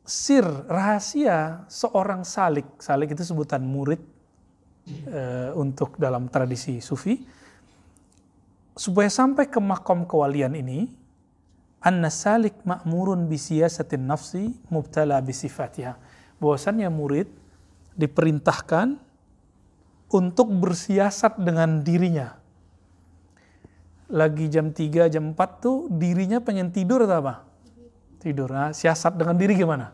Sir, 0.01 0.43
rahasia 0.65 1.65
seorang 1.69 2.25
salik. 2.25 2.65
Salik 2.81 3.13
itu 3.13 3.21
sebutan 3.21 3.61
murid 3.61 4.01
e, 4.87 5.21
untuk 5.55 5.95
dalam 6.01 6.27
tradisi 6.27 6.81
sufi. 6.81 7.21
Supaya 8.73 9.07
sampai 9.13 9.45
ke 9.47 9.61
makom 9.61 10.09
kewalian 10.09 10.57
ini, 10.57 10.89
anna 11.85 12.09
salik 12.09 12.57
ma'murun 12.65 13.29
bisiyasatin 13.29 14.03
nafsi 14.03 14.51
mubtala 14.73 15.21
bisifatiha. 15.21 15.95
Bahwasannya 16.41 16.89
murid 16.89 17.29
diperintahkan 17.93 18.97
untuk 20.11 20.47
bersiasat 20.49 21.37
dengan 21.37 21.85
dirinya 21.85 22.41
lagi 24.11 24.51
jam 24.51 24.75
3, 24.75 25.07
jam 25.07 25.31
4 25.31 25.63
tuh 25.63 25.87
dirinya 25.87 26.43
pengen 26.43 26.69
tidur 26.69 27.07
atau 27.07 27.23
apa? 27.23 27.50
Tidur. 28.21 28.53
Nah, 28.53 28.69
siasat 28.69 29.17
dengan 29.17 29.33
diri 29.33 29.57
gimana? 29.57 29.89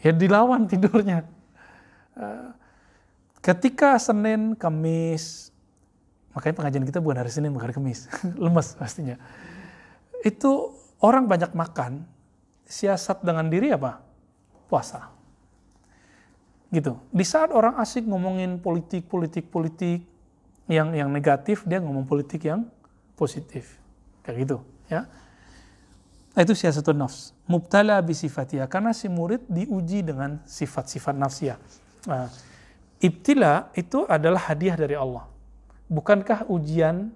Ya 0.00 0.16
dilawan 0.16 0.64
tidurnya. 0.70 1.28
Eh, 2.16 2.48
ketika 3.44 4.00
Senin, 4.00 4.56
Kamis, 4.56 5.52
makanya 6.32 6.54
pengajian 6.56 6.84
kita 6.88 7.04
bukan 7.04 7.20
hari 7.20 7.32
Senin, 7.32 7.52
bukan 7.52 7.68
hari 7.68 7.76
Kamis. 7.76 8.08
Lemes 8.44 8.72
pastinya. 8.80 9.20
Itu 10.24 10.72
orang 11.04 11.28
banyak 11.28 11.52
makan, 11.52 12.08
siasat 12.64 13.20
dengan 13.20 13.52
diri 13.52 13.68
apa? 13.68 14.00
Puasa. 14.72 15.12
Gitu. 16.72 16.96
Di 17.12 17.24
saat 17.28 17.52
orang 17.52 17.76
asik 17.76 18.08
ngomongin 18.08 18.56
politik, 18.58 19.04
politik, 19.04 19.52
politik, 19.52 20.02
yang 20.64 20.96
yang 20.96 21.12
negatif, 21.12 21.62
dia 21.68 21.76
ngomong 21.76 22.08
politik 22.08 22.48
yang 22.48 22.64
positif. 23.20 23.76
Kayak 24.24 24.36
gitu, 24.48 24.56
ya. 24.88 25.04
Nah, 26.34 26.40
itu 26.42 26.52
siasatun 26.52 26.98
nafs. 26.98 27.30
Mubtala 27.46 28.02
bisifatia. 28.02 28.66
Karena 28.66 28.90
si 28.90 29.06
murid 29.06 29.46
diuji 29.46 30.02
dengan 30.02 30.42
sifat-sifat 30.42 31.14
nafsiyah. 31.14 31.58
Nah, 32.10 32.26
ibtila 32.98 33.70
itu 33.78 34.02
adalah 34.10 34.50
hadiah 34.50 34.74
dari 34.74 34.98
Allah. 34.98 35.30
Bukankah 35.86 36.50
ujian 36.50 37.14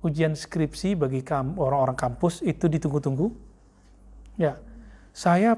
ujian 0.00 0.32
skripsi 0.32 0.96
bagi 0.96 1.20
orang-orang 1.32 1.96
kampus 1.96 2.40
itu 2.44 2.68
ditunggu-tunggu? 2.68 3.32
Ya, 4.40 4.56
saya 5.12 5.56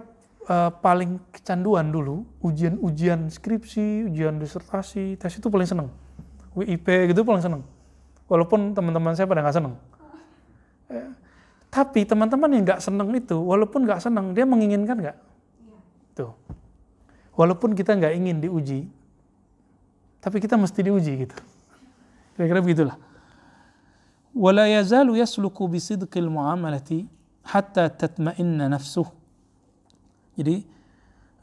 uh, 0.50 0.70
paling 0.82 1.22
kecanduan 1.30 1.90
dulu 1.94 2.26
ujian-ujian 2.42 3.30
skripsi, 3.30 4.10
ujian 4.10 4.38
disertasi, 4.42 5.18
tes 5.18 5.34
itu 5.34 5.46
paling 5.46 5.68
seneng. 5.68 5.88
WIP 6.52 7.14
gitu 7.14 7.22
paling 7.22 7.42
seneng. 7.42 7.62
Walaupun 8.26 8.74
teman-teman 8.74 9.14
saya 9.14 9.26
pada 9.26 9.40
nggak 9.44 9.56
seneng. 9.56 9.74
Eh, 10.92 11.08
tapi 11.72 12.04
teman-teman 12.04 12.52
yang 12.52 12.68
nggak 12.68 12.84
seneng 12.84 13.08
itu, 13.16 13.32
walaupun 13.32 13.88
nggak 13.88 14.04
seneng, 14.04 14.36
dia 14.36 14.44
menginginkan 14.44 14.92
nggak? 14.92 15.16
Iya. 15.16 15.76
Tuh. 16.12 16.36
Walaupun 17.32 17.72
kita 17.72 17.96
nggak 17.96 18.12
ingin 18.12 18.44
diuji, 18.44 18.92
tapi 20.20 20.36
kita 20.36 20.60
mesti 20.60 20.84
diuji 20.84 21.24
gitu. 21.24 21.36
Kira-kira 22.36 22.60
begitulah. 22.60 22.96
Wala 24.36 24.68
yazalu 24.68 25.16
yasluku 25.16 25.64
bisidqil 25.64 26.28
muamalati 26.28 27.08
hatta 27.40 27.88
tatma'inna 27.88 28.68
nafsuh. 28.68 29.08
Jadi 30.36 30.68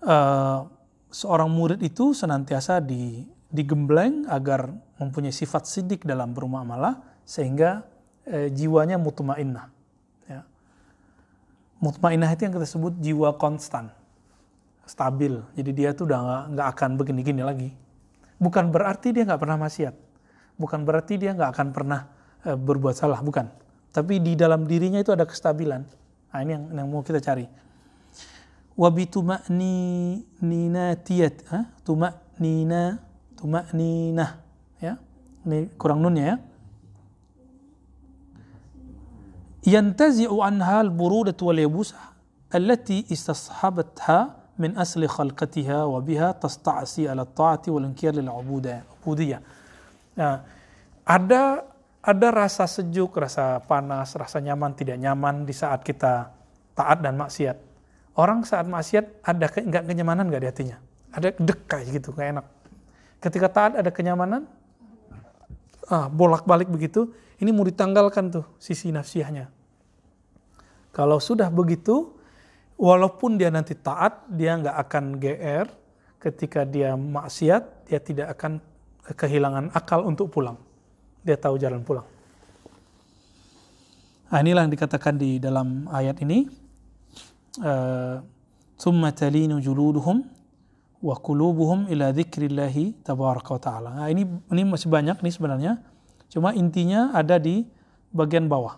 uh, 0.06 0.62
seorang 1.10 1.50
murid 1.50 1.82
itu 1.82 2.14
senantiasa 2.14 2.78
di, 2.86 3.26
digembleng 3.50 4.30
agar 4.30 4.70
mempunyai 5.02 5.34
sifat 5.34 5.66
sidik 5.66 6.06
dalam 6.06 6.38
bermuamalah 6.38 7.02
sehingga 7.26 7.82
uh, 8.30 8.50
jiwanya 8.54 9.02
mutmainnah 9.02 9.79
mutmainah 11.80 12.30
itu 12.36 12.46
yang 12.46 12.54
kita 12.56 12.68
sebut 12.68 12.94
jiwa 13.00 13.36
konstan, 13.40 13.92
stabil. 14.84 15.40
Jadi 15.56 15.72
dia 15.72 15.90
tuh 15.96 16.08
udah 16.12 16.52
nggak 16.52 16.68
akan 16.76 16.90
begini-gini 17.00 17.42
lagi. 17.44 17.70
Bukan 18.40 18.72
berarti 18.72 19.12
dia 19.16 19.28
nggak 19.28 19.40
pernah 19.40 19.58
maksiat, 19.60 19.96
bukan 20.60 20.84
berarti 20.88 21.20
dia 21.20 21.36
nggak 21.36 21.52
akan 21.56 21.68
pernah 21.76 22.08
e, 22.44 22.56
berbuat 22.56 22.96
salah, 22.96 23.20
bukan. 23.20 23.52
Tapi 23.92 24.24
di 24.24 24.38
dalam 24.38 24.64
dirinya 24.64 25.02
itu 25.02 25.12
ada 25.12 25.28
kestabilan. 25.28 25.82
Nah, 26.30 26.40
ini 26.46 26.52
yang, 26.56 26.64
yang 26.72 26.88
mau 26.88 27.04
kita 27.04 27.20
cari. 27.20 27.50
Wabituma 28.80 29.44
ni 29.52 30.24
nina 30.40 30.96
tiat, 30.96 31.36
ha? 31.52 31.68
tuma 31.84 32.16
nina, 32.40 32.96
tuma 33.36 33.68
nina, 33.76 34.40
ya. 34.80 34.96
Ini 35.44 35.76
kurang 35.76 36.00
nunnya 36.00 36.24
ya 36.24 36.38
yantazi'u 39.64 40.40
anha 40.44 40.80
al-burudat 40.86 41.40
wal 41.42 41.60
yabusah 41.60 42.16
allati 42.52 43.06
istashabatha 43.10 44.36
min 44.60 44.76
asli 44.76 45.08
khalqatiha 45.08 45.88
wa 45.88 46.00
biha 46.04 46.36
tasta'si 46.36 47.08
ala 47.08 47.24
ta'ati 47.24 47.72
wal 47.72 47.88
inkiyar 47.88 48.16
lil 48.20 48.28
ada 51.10 51.44
ada 52.00 52.28
rasa 52.32 52.64
sejuk, 52.64 53.12
rasa 53.20 53.60
panas, 53.64 54.16
rasa 54.16 54.40
nyaman, 54.40 54.72
tidak 54.72 54.96
nyaman 54.96 55.44
di 55.44 55.52
saat 55.52 55.84
kita 55.84 56.32
taat 56.72 57.04
dan 57.04 57.20
maksiat. 57.20 57.58
Orang 58.16 58.48
saat 58.48 58.68
maksiat 58.68 59.24
ada 59.24 59.48
ke, 59.52 59.64
nggak 59.64 59.84
kenyamanan 59.84 60.32
nggak 60.32 60.42
di 60.44 60.48
hatinya? 60.48 60.78
Ada 61.12 61.36
dek 61.36 61.68
gitu, 61.92 62.16
enggak 62.16 62.28
enak. 62.40 62.46
Ketika 63.20 63.48
taat 63.52 63.74
ada 63.76 63.92
kenyamanan, 63.92 64.48
ah, 65.90 66.08
bolak-balik 66.08 66.70
begitu, 66.70 67.12
ini 67.42 67.50
mau 67.50 67.66
ditanggalkan 67.66 68.30
tuh 68.30 68.46
sisi 68.62 68.94
nafsiyahnya. 68.94 69.50
Kalau 70.94 71.18
sudah 71.22 71.50
begitu, 71.50 72.14
walaupun 72.78 73.38
dia 73.38 73.50
nanti 73.50 73.74
taat, 73.78 74.26
dia 74.30 74.58
nggak 74.58 74.78
akan 74.88 75.04
GR. 75.18 75.68
Ketika 76.20 76.68
dia 76.68 77.00
maksiat, 77.00 77.88
dia 77.88 78.00
tidak 78.04 78.36
akan 78.36 78.60
kehilangan 79.16 79.72
akal 79.72 80.04
untuk 80.04 80.28
pulang. 80.28 80.60
Dia 81.24 81.40
tahu 81.40 81.56
jalan 81.56 81.80
pulang. 81.84 82.04
Nah, 84.30 84.40
inilah 84.44 84.68
yang 84.68 84.74
dikatakan 84.74 85.16
di 85.16 85.40
dalam 85.40 85.88
ayat 85.90 86.20
ini. 86.22 86.46
Summa 88.80 89.12
talinu 89.16 89.60
juluduhum 89.60 90.39
wa 91.00 91.16
qulubuhum 91.16 91.88
ila 91.88 92.12
dzikrillahi 92.12 93.04
tabaraka 93.08 93.56
wa 93.56 93.62
ta'ala. 93.62 93.90
Nah, 94.04 94.08
ini 94.12 94.28
ini 94.52 94.62
masih 94.68 94.92
banyak 94.92 95.20
nih 95.24 95.34
sebenarnya. 95.34 95.74
Cuma 96.28 96.52
intinya 96.54 97.16
ada 97.16 97.40
di 97.40 97.66
bagian 98.12 98.52
bawah. 98.52 98.78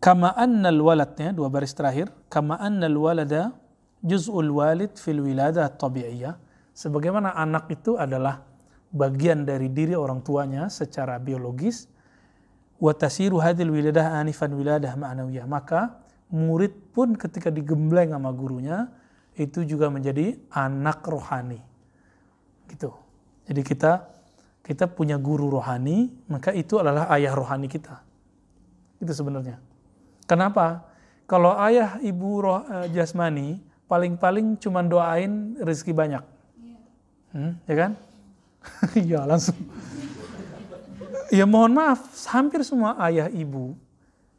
Kama 0.00 0.32
annal 0.32 0.80
waladnya, 0.80 1.36
dua 1.36 1.52
baris 1.52 1.76
terakhir. 1.76 2.08
Kama 2.32 2.56
annal 2.56 2.96
walada 2.96 3.52
juz'ul 4.00 4.48
walid 4.48 4.96
fil 4.96 5.20
wilada 5.20 5.68
tabi'iyah. 5.68 6.40
Sebagaimana 6.72 7.36
anak 7.36 7.68
itu 7.68 8.00
adalah 8.00 8.40
bagian 8.88 9.44
dari 9.44 9.68
diri 9.68 9.92
orang 9.92 10.24
tuanya 10.24 10.72
secara 10.72 11.20
biologis. 11.20 11.84
Watasiru 12.80 13.44
hadil 13.44 13.68
wiladah 13.68 14.16
anifan 14.24 14.56
wiladah 14.56 14.96
ma'nawiyah. 14.96 15.44
Maka 15.44 16.00
murid 16.30 16.94
pun 16.94 17.18
ketika 17.18 17.50
digembleng 17.50 18.14
sama 18.14 18.30
gurunya, 18.30 18.90
itu 19.34 19.66
juga 19.66 19.90
menjadi 19.90 20.38
anak 20.50 21.02
rohani. 21.06 21.58
Gitu. 22.70 22.90
Jadi 23.50 23.62
kita 23.66 23.92
kita 24.62 24.86
punya 24.86 25.18
guru 25.18 25.50
rohani, 25.50 26.14
maka 26.30 26.54
itu 26.54 26.78
adalah 26.78 27.10
ayah 27.10 27.34
rohani 27.34 27.66
kita. 27.66 28.06
Itu 29.02 29.10
sebenarnya. 29.10 29.58
Kenapa? 30.30 30.86
Kalau 31.26 31.58
ayah 31.58 31.98
ibu 32.02 32.42
roh, 32.42 32.62
uh, 32.62 32.86
jasmani 32.90 33.58
paling-paling 33.90 34.54
cuma 34.62 34.86
doain 34.86 35.58
rezeki 35.58 35.90
banyak. 35.90 36.24
Hmm, 37.34 37.58
ya 37.66 37.74
kan? 37.74 37.92
Iya 39.08 39.24
langsung. 39.24 39.56
ya 41.32 41.46
mohon 41.46 41.74
maaf, 41.74 42.02
hampir 42.28 42.60
semua 42.62 42.98
ayah 43.08 43.26
ibu 43.30 43.74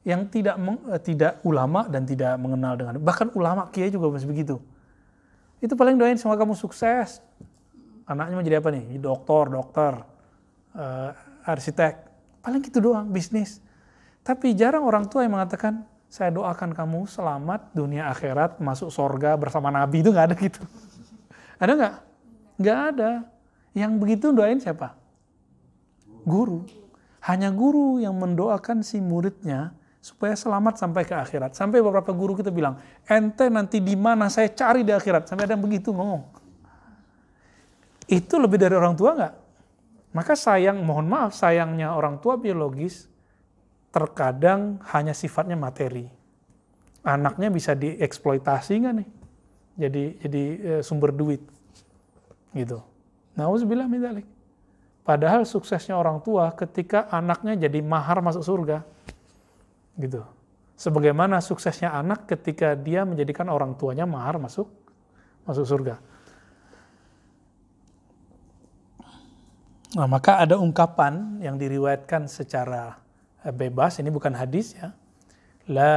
yang 0.02 0.26
tidak 0.30 0.58
meng, 0.58 0.82
uh, 0.90 0.98
tidak 0.98 1.38
ulama 1.46 1.86
dan 1.86 2.06
tidak 2.10 2.34
mengenal 2.42 2.74
dengan 2.74 2.98
bahkan 2.98 3.30
ulama 3.38 3.70
kiai 3.70 3.94
juga 3.94 4.10
masih 4.10 4.30
begitu. 4.30 4.58
Itu 5.62 5.78
paling 5.78 5.94
doain 5.94 6.18
semoga 6.18 6.42
kamu 6.42 6.58
sukses, 6.58 7.22
anaknya 8.10 8.34
mau 8.34 8.46
jadi 8.46 8.58
apa 8.58 8.70
nih? 8.74 8.98
Dokter 8.98 9.44
dokter 9.54 9.94
uh, 10.74 11.12
arsitek. 11.46 12.10
Paling 12.42 12.62
gitu 12.66 12.82
doang 12.82 13.06
bisnis. 13.14 13.62
Tapi 14.26 14.58
jarang 14.58 14.86
orang 14.86 15.06
tua 15.06 15.22
yang 15.22 15.38
mengatakan 15.38 15.86
saya 16.10 16.34
doakan 16.34 16.74
kamu 16.74 17.06
selamat 17.06 17.72
dunia 17.72 18.10
akhirat 18.10 18.58
masuk 18.58 18.90
sorga 18.90 19.38
bersama 19.38 19.70
nabi. 19.70 20.02
Itu 20.02 20.10
nggak 20.10 20.26
ada 20.34 20.36
gitu. 20.38 20.62
Ada 21.62 21.72
nggak? 21.78 21.96
Nggak 22.58 22.80
ada. 22.94 23.12
Yang 23.78 23.92
begitu 24.02 24.26
doain 24.34 24.58
siapa? 24.58 24.98
Guru. 26.26 26.66
Hanya 27.22 27.54
guru 27.54 28.02
yang 28.02 28.18
mendoakan 28.18 28.82
si 28.82 28.98
muridnya 28.98 29.78
supaya 30.02 30.34
selamat 30.34 30.82
sampai 30.82 31.06
ke 31.06 31.14
akhirat. 31.14 31.54
Sampai 31.54 31.80
beberapa 31.80 32.10
guru 32.12 32.34
kita 32.34 32.50
bilang, 32.50 32.82
ente 33.06 33.48
nanti 33.48 33.78
di 33.78 33.94
mana 33.94 34.28
saya 34.28 34.50
cari 34.50 34.82
di 34.82 34.92
akhirat. 34.92 35.30
Sampai 35.30 35.46
ada 35.46 35.54
yang 35.54 35.64
begitu 35.64 35.94
ngomong 35.94 36.42
itu 38.12 38.36
lebih 38.36 38.60
dari 38.60 38.76
orang 38.76 38.94
tua 39.00 39.16
nggak? 39.16 39.34
Maka 40.12 40.36
sayang, 40.36 40.84
mohon 40.84 41.08
maaf, 41.08 41.32
sayangnya 41.32 41.96
orang 41.96 42.20
tua 42.20 42.36
biologis 42.36 43.08
terkadang 43.96 44.84
hanya 44.92 45.16
sifatnya 45.16 45.56
materi. 45.56 46.12
Anaknya 47.08 47.48
bisa 47.48 47.72
dieksploitasi 47.72 48.74
nggak 48.84 48.94
nih? 49.00 49.10
Jadi 49.80 50.04
jadi 50.20 50.44
e, 50.60 50.72
sumber 50.84 51.16
duit, 51.16 51.40
gitu. 52.52 52.84
Nauzubillah 53.40 53.88
min. 53.88 54.28
Padahal 55.02 55.48
suksesnya 55.48 55.96
orang 55.96 56.20
tua 56.20 56.52
ketika 56.54 57.08
anaknya 57.08 57.56
jadi 57.56 57.80
mahar 57.80 58.20
masuk 58.20 58.44
surga, 58.44 58.84
gitu. 60.02 60.26
Sebagaimana 60.74 61.38
suksesnya 61.40 61.94
anak 61.94 62.26
ketika 62.26 62.74
dia 62.74 63.06
menjadikan 63.06 63.46
orang 63.54 63.78
tuanya 63.78 64.10
mahar 64.10 64.42
masuk 64.42 64.66
masuk 65.46 65.66
surga. 65.66 66.02
Nah, 69.92 70.08
maka 70.08 70.40
ada 70.40 70.56
ungkapan 70.56 71.44
yang 71.44 71.60
diriwayatkan 71.60 72.32
secara 72.32 72.96
eh, 73.44 73.52
bebas, 73.52 74.00
ini 74.00 74.08
bukan 74.08 74.32
hadis 74.32 74.80
ya. 74.80 74.96
La 75.68 75.96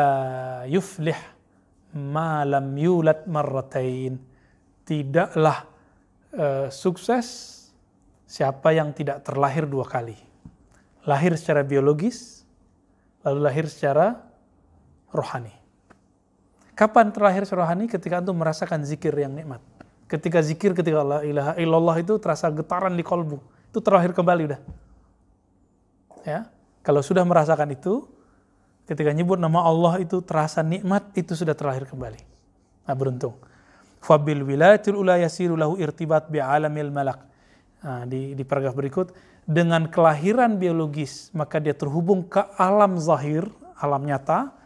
yuflih 0.66 1.16
ma 1.94 2.42
lam 2.42 2.74
yulat 2.74 3.30
marratain. 3.30 4.18
Tidaklah 4.84 5.64
uh, 6.36 6.68
sukses 6.68 7.56
siapa 8.26 8.74
yang 8.74 8.90
tidak 8.92 9.22
terlahir 9.24 9.64
dua 9.64 9.86
kali. 9.86 10.18
Lahir 11.06 11.38
secara 11.38 11.62
biologis, 11.64 12.33
lalu 13.24 13.40
lahir 13.40 13.66
secara 13.66 14.20
rohani. 15.10 15.52
Kapan 16.76 17.10
terlahir 17.10 17.42
secara 17.48 17.66
rohani? 17.66 17.88
Ketika 17.88 18.20
antum 18.20 18.36
merasakan 18.36 18.84
zikir 18.84 19.16
yang 19.16 19.32
nikmat. 19.32 19.64
Ketika 20.06 20.44
zikir, 20.44 20.76
ketika 20.76 21.00
la 21.00 21.18
ilaha 21.24 21.52
illallah 21.56 21.96
itu 21.98 22.20
terasa 22.20 22.52
getaran 22.52 22.92
di 22.92 23.02
kolbu 23.02 23.54
itu 23.74 23.82
terlahir 23.82 24.14
kembali 24.14 24.42
udah. 24.54 24.60
Ya, 26.22 26.46
kalau 26.86 27.02
sudah 27.02 27.26
merasakan 27.26 27.74
itu, 27.74 28.06
ketika 28.86 29.10
nyebut 29.10 29.34
nama 29.34 29.66
Allah 29.66 29.98
itu 29.98 30.22
terasa 30.22 30.62
nikmat, 30.62 31.10
itu 31.18 31.34
sudah 31.34 31.58
terlahir 31.58 31.82
kembali. 31.82 32.22
Nah, 32.86 32.94
beruntung. 32.94 33.34
Fabil 33.98 34.46
wilayatil 34.46 34.94
ula 34.94 35.18
lahu 35.18 35.74
irtibat 35.82 36.30
bi 36.30 36.38
alamil 36.38 36.94
malak. 36.94 37.18
Nah, 37.82 38.06
di, 38.06 38.38
di 38.38 38.46
paragraf 38.46 38.78
berikut, 38.78 39.10
dengan 39.44 39.88
kelahiran 39.92 40.56
biologis, 40.56 41.28
maka 41.36 41.60
dia 41.60 41.76
terhubung 41.76 42.24
ke 42.24 42.40
alam 42.56 42.96
zahir, 42.96 43.44
alam 43.76 44.04
nyata, 44.04 44.56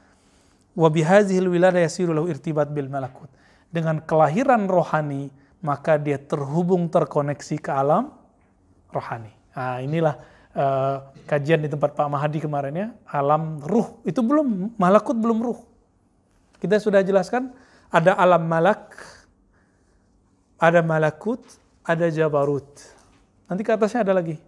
wa 0.78 0.88
bihazihil 0.88 1.50
lahu 1.50 2.30
irtibat 2.30 2.70
bil 2.70 2.86
malakut. 2.86 3.26
Dengan 3.68 3.98
kelahiran 3.98 4.70
rohani, 4.70 5.34
maka 5.60 5.98
dia 5.98 6.16
terhubung 6.16 6.86
terkoneksi 6.86 7.58
ke 7.58 7.70
alam 7.74 8.14
rohani. 8.94 9.34
Nah, 9.58 9.82
inilah 9.82 10.14
uh, 10.54 11.10
kajian 11.26 11.66
di 11.66 11.68
tempat 11.68 11.98
Pak 11.98 12.06
Mahadi 12.06 12.38
kemarin 12.38 12.74
ya, 12.78 12.88
alam 13.10 13.58
ruh. 13.58 13.98
Itu 14.06 14.22
belum, 14.22 14.78
malakut 14.78 15.18
belum 15.18 15.42
ruh. 15.42 15.60
Kita 16.62 16.78
sudah 16.78 17.02
jelaskan, 17.02 17.50
ada 17.90 18.14
alam 18.14 18.46
malak, 18.46 18.94
ada 20.62 20.78
malakut, 20.86 21.42
ada 21.82 22.06
jabarut. 22.14 22.66
Nanti 23.50 23.66
ke 23.66 23.74
atasnya 23.74 24.06
ada 24.06 24.14
lagi. 24.14 24.47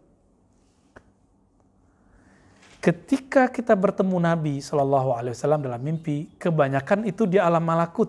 Ketika 2.81 3.53
kita 3.53 3.77
bertemu 3.77 4.17
Nabi 4.17 4.65
Shallallahu 4.65 5.13
Alaihi 5.13 5.37
Wasallam 5.37 5.61
dalam 5.61 5.81
mimpi, 5.85 6.33
kebanyakan 6.41 7.05
itu 7.05 7.29
di 7.29 7.37
alam 7.37 7.61
malakut. 7.61 8.09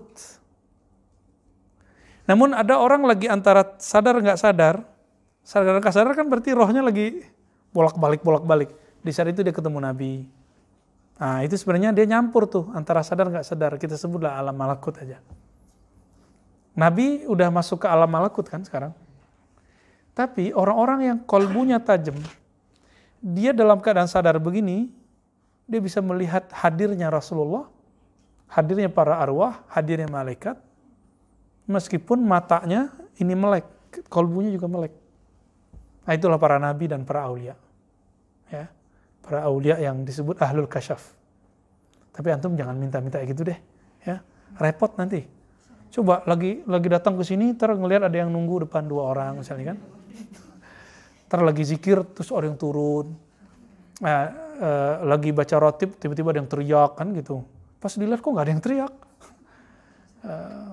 Namun 2.24 2.56
ada 2.56 2.80
orang 2.80 3.04
lagi 3.04 3.28
antara 3.28 3.76
sadar 3.76 4.24
nggak 4.24 4.40
sadar, 4.40 4.80
sadar 5.44 5.76
nggak 5.76 5.92
sadar 5.92 6.16
kan 6.16 6.24
berarti 6.32 6.56
rohnya 6.56 6.80
lagi 6.80 7.20
bolak-balik 7.76 8.24
bolak-balik. 8.24 8.72
Di 9.04 9.12
saat 9.12 9.36
itu 9.36 9.44
dia 9.44 9.52
ketemu 9.52 9.84
Nabi. 9.84 10.24
Nah 11.20 11.44
itu 11.44 11.60
sebenarnya 11.60 11.92
dia 11.92 12.08
nyampur 12.08 12.48
tuh 12.48 12.72
antara 12.72 13.04
sadar 13.04 13.28
nggak 13.28 13.44
sadar. 13.44 13.76
Kita 13.76 14.00
sebutlah 14.00 14.40
alam 14.40 14.56
malakut 14.56 14.96
aja. 15.04 15.20
Nabi 16.72 17.28
udah 17.28 17.52
masuk 17.52 17.84
ke 17.84 17.88
alam 17.92 18.08
malakut 18.08 18.48
kan 18.48 18.64
sekarang. 18.64 18.96
Tapi 20.16 20.56
orang-orang 20.56 21.00
yang 21.12 21.18
kolbunya 21.24 21.84
tajam, 21.84 22.16
dia 23.22 23.54
dalam 23.54 23.78
keadaan 23.78 24.10
sadar 24.10 24.42
begini, 24.42 24.90
dia 25.70 25.80
bisa 25.80 26.02
melihat 26.02 26.50
hadirnya 26.52 27.08
Rasulullah, 27.14 27.70
hadirnya 28.50 28.90
para 28.90 29.22
arwah, 29.22 29.62
hadirnya 29.70 30.10
malaikat, 30.10 30.58
meskipun 31.70 32.26
matanya 32.26 32.92
ini 33.22 33.38
melek, 33.38 33.64
kolbunya 34.10 34.52
juga 34.52 34.68
melek. 34.68 34.94
Nah, 36.02 36.18
itulah 36.18 36.42
para 36.42 36.58
nabi 36.58 36.90
dan 36.90 37.06
para 37.06 37.24
aulia. 37.30 37.54
Ya. 38.50 38.68
Para 39.22 39.46
aulia 39.46 39.78
yang 39.78 40.02
disebut 40.02 40.42
ahlul 40.42 40.66
kasyaf. 40.66 41.14
Tapi 42.12 42.28
antum 42.34 42.58
jangan 42.58 42.76
minta-minta 42.76 43.22
gitu 43.24 43.46
deh, 43.48 43.56
ya. 44.04 44.20
Repot 44.60 44.92
nanti. 44.98 45.24
Coba 45.92 46.26
lagi 46.28 46.64
lagi 46.68 46.88
datang 46.92 47.16
ke 47.16 47.24
sini 47.24 47.56
ter 47.56 47.72
ngelihat 47.72 48.08
ada 48.08 48.18
yang 48.18 48.32
nunggu 48.32 48.68
depan 48.68 48.84
dua 48.88 49.12
orang 49.14 49.40
misalnya 49.40 49.76
kan. 49.76 49.78
Ter 51.32 51.40
lagi 51.40 51.64
zikir 51.64 52.04
terus 52.12 52.28
orang 52.36 52.52
yang 52.52 52.60
turun. 52.60 53.16
Nah, 54.04 54.20
eh, 54.60 54.94
lagi 55.08 55.32
baca 55.32 55.56
rotib 55.56 55.96
tiba-tiba 55.96 56.36
ada 56.36 56.44
yang 56.44 56.52
teriak 56.52 57.00
kan 57.00 57.16
gitu. 57.16 57.48
Pas 57.80 57.96
dilihat 57.96 58.20
kok 58.20 58.28
nggak 58.36 58.46
ada 58.46 58.54
yang 58.54 58.64
teriak. 58.64 58.94
Eh, 60.22 60.72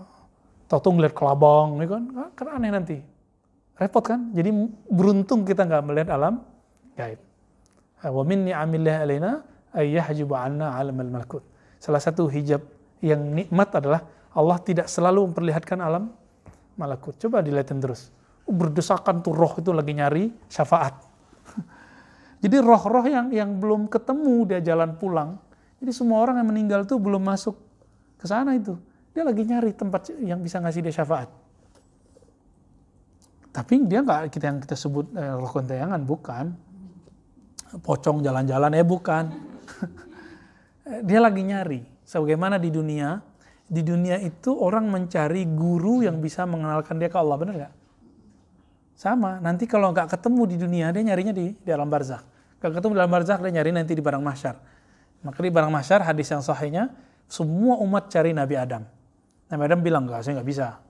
Tahu-tahu 0.68 1.00
ngeliat 1.00 1.16
kelabang, 1.16 1.80
ya 1.80 1.86
kan? 1.88 2.02
Kan 2.36 2.46
aneh 2.52 2.68
nanti. 2.68 3.00
Repot 3.80 4.04
kan? 4.04 4.28
Jadi 4.36 4.52
beruntung 4.84 5.48
kita 5.48 5.64
nggak 5.64 5.82
melihat 5.88 6.08
alam 6.12 6.44
gaib. 6.92 7.16
Wa 8.04 8.22
min 8.22 8.52
ni'amillah 8.52 8.96
alaina 9.00 9.30
ayyahjibu 9.72 10.36
anna 10.36 10.76
alam 10.76 11.00
al-malakut. 11.00 11.40
Salah 11.80 12.04
satu 12.04 12.28
hijab 12.28 12.60
yang 13.00 13.32
nikmat 13.32 13.72
adalah 13.80 14.04
Allah 14.36 14.60
tidak 14.60 14.92
selalu 14.92 15.32
memperlihatkan 15.32 15.80
alam 15.80 16.12
malakut. 16.76 17.16
Coba 17.16 17.40
dilihatin 17.40 17.80
terus. 17.80 18.12
Berdesakan 18.48 19.20
tuh 19.20 19.36
roh 19.36 19.52
itu 19.60 19.70
lagi 19.76 19.92
nyari 19.92 20.32
syafaat. 20.48 20.96
Jadi 22.42 22.56
roh-roh 22.62 23.06
yang 23.06 23.34
yang 23.34 23.58
belum 23.58 23.90
ketemu 23.90 24.46
dia 24.46 24.60
jalan 24.62 24.94
pulang. 24.94 25.36
Jadi 25.78 25.92
semua 25.94 26.22
orang 26.22 26.42
yang 26.42 26.48
meninggal 26.48 26.86
tuh 26.86 26.98
belum 26.98 27.22
masuk 27.22 27.54
ke 28.18 28.26
sana 28.26 28.54
itu. 28.54 28.78
Dia 29.14 29.26
lagi 29.26 29.42
nyari 29.42 29.74
tempat 29.74 30.14
yang 30.22 30.38
bisa 30.38 30.62
ngasih 30.62 30.82
dia 30.86 30.94
syafaat. 30.94 31.30
Tapi 33.50 33.74
dia 33.90 34.06
nggak 34.06 34.30
kita 34.30 34.44
yang 34.54 34.58
kita 34.62 34.76
sebut 34.78 35.10
eh, 35.18 35.34
roh 35.34 35.50
gentayangan 35.50 36.02
bukan. 36.06 36.46
Pocong 37.82 38.22
jalan-jalan 38.22 38.70
eh 38.78 38.86
bukan. 38.86 39.24
dia 41.08 41.18
lagi 41.18 41.42
nyari. 41.42 41.80
Sebagaimana 42.06 42.56
di 42.56 42.70
dunia, 42.70 43.18
di 43.66 43.82
dunia 43.84 44.16
itu 44.22 44.54
orang 44.54 44.88
mencari 44.88 45.44
guru 45.44 46.00
yang 46.06 46.22
bisa 46.22 46.48
mengenalkan 46.48 46.96
dia 46.96 47.10
ke 47.12 47.18
Allah, 47.18 47.36
benar 47.36 47.54
nggak? 47.58 47.74
Sama. 48.98 49.38
Nanti 49.38 49.70
kalau 49.70 49.94
nggak 49.94 50.10
ketemu 50.10 50.42
di 50.50 50.56
dunia, 50.58 50.90
dia 50.90 51.06
nyarinya 51.06 51.30
di, 51.30 51.54
di 51.54 51.70
alam 51.70 51.86
barzakh. 51.86 52.26
Kalau 52.58 52.74
ketemu 52.74 52.98
di 52.98 53.00
alam 53.06 53.12
barzakh, 53.14 53.38
dia 53.46 53.62
nyari 53.62 53.70
nanti 53.70 53.94
di 53.94 54.02
barang 54.02 54.18
mahsyar. 54.18 54.58
Maka 55.22 55.38
di 55.38 55.54
barang 55.54 55.70
mahsyar, 55.70 56.02
hadis 56.02 56.26
yang 56.34 56.42
sahihnya, 56.42 56.90
semua 57.30 57.78
umat 57.78 58.10
cari 58.10 58.34
Nabi 58.34 58.58
Adam. 58.58 58.82
Nabi 59.54 59.62
Adam 59.70 59.80
bilang, 59.86 60.02
enggak, 60.10 60.26
saya 60.26 60.42
nggak 60.42 60.48
bisa 60.50 60.82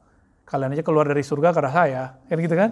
kalian 0.48 0.72
aja 0.72 0.80
keluar 0.80 1.04
dari 1.04 1.20
surga 1.20 1.52
karena 1.52 1.70
saya, 1.70 2.02
kan 2.24 2.36
gitu 2.40 2.56
kan? 2.56 2.70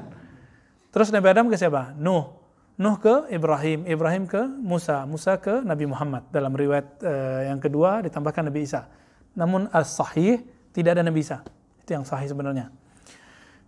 Terus 0.89 1.13
Nabi 1.13 1.29
Adam 1.29 1.53
ke 1.53 1.61
siapa? 1.61 1.93
Nuh. 2.01 2.33
Nuh 2.81 2.97
ke 2.97 3.29
Ibrahim, 3.29 3.85
Ibrahim 3.85 4.25
ke 4.25 4.41
Musa, 4.41 5.05
Musa 5.05 5.37
ke 5.37 5.61
Nabi 5.61 5.85
Muhammad. 5.85 6.25
Dalam 6.33 6.57
riwayat 6.57 7.05
uh, 7.05 7.41
yang 7.53 7.61
kedua 7.61 8.01
ditambahkan 8.01 8.49
Nabi 8.49 8.65
Isa. 8.65 8.89
Namun 9.37 9.69
as-sahih 9.69 10.41
tidak 10.73 10.97
ada 10.97 11.05
Nabi 11.05 11.21
Isa. 11.21 11.45
Itu 11.85 11.93
yang 11.93 12.09
sahih 12.09 12.33
sebenarnya. 12.33 12.73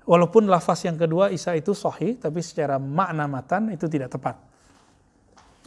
Walaupun 0.09 0.49
lafaz 0.49 0.89
yang 0.89 0.97
kedua 0.97 1.29
Isa 1.29 1.53
itu 1.53 1.77
sahih, 1.77 2.17
tapi 2.17 2.41
secara 2.41 2.81
makna 2.81 3.29
matan 3.29 3.69
itu 3.77 3.85
tidak 3.93 4.09
tepat. 4.09 4.41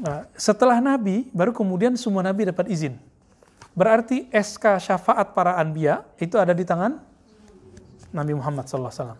Uh, 0.01 0.25
setelah 0.33 0.81
Nabi, 0.81 1.29
baru 1.29 1.53
kemudian 1.53 1.93
semua 1.93 2.25
Nabi 2.25 2.49
dapat 2.49 2.65
izin. 2.73 2.97
Berarti 3.77 4.25
SK 4.33 4.81
syafaat 4.81 5.37
para 5.37 5.61
anbiya 5.61 6.01
itu 6.17 6.41
ada 6.41 6.57
di 6.57 6.65
tangan 6.65 6.97
Nabi 8.09 8.33
Muhammad 8.33 8.65
SAW. 8.65 9.13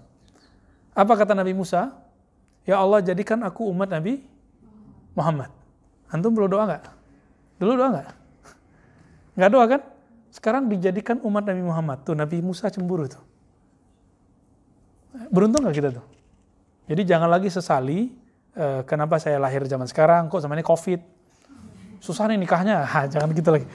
Apa 0.92 1.14
kata 1.14 1.38
Nabi 1.38 1.54
Musa? 1.54 1.94
Ya 2.66 2.82
Allah 2.82 3.06
jadikan 3.06 3.46
aku 3.46 3.70
umat 3.70 3.94
Nabi 3.94 4.26
Muhammad. 5.14 5.54
Antum 6.10 6.34
perlu 6.34 6.50
doa 6.50 6.66
nggak? 6.66 6.84
Dulu 7.62 7.72
doa 7.78 7.90
nggak? 7.94 8.10
Nggak 9.38 9.52
doa 9.54 9.66
kan? 9.70 9.82
Sekarang 10.34 10.66
dijadikan 10.66 11.22
umat 11.24 11.46
Nabi 11.46 11.62
Muhammad. 11.62 12.04
Tuh 12.04 12.18
Nabi 12.18 12.44
Musa 12.44 12.68
cemburu 12.74 13.06
tuh. 13.06 13.31
Beruntung 15.32 15.64
nggak 15.64 15.76
kita 15.76 15.90
tuh? 15.92 16.06
Jadi 16.88 17.02
jangan 17.08 17.30
lagi 17.32 17.48
sesali 17.52 18.12
uh, 18.56 18.84
kenapa 18.84 19.20
saya 19.20 19.40
lahir 19.40 19.64
zaman 19.68 19.88
sekarang, 19.88 20.28
kok 20.32 20.44
zamannya 20.44 20.66
COVID. 20.66 21.00
Susah 22.02 22.28
nih 22.32 22.40
nikahnya. 22.40 22.84
Ha, 22.84 23.06
jangan 23.14 23.30
gitu 23.36 23.50
lagi. 23.54 23.68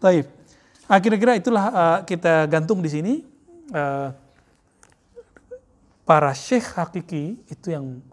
Taib. 0.00 0.26
Nah, 0.84 0.98
kira-kira 1.00 1.32
itulah 1.38 1.66
uh, 1.72 1.98
kita 2.04 2.44
gantung 2.50 2.84
di 2.84 2.90
sini. 2.92 3.14
Eh, 3.72 4.08
para 6.04 6.36
syekh 6.36 6.76
hakiki 6.76 7.40
itu 7.48 7.72
yang 7.72 8.04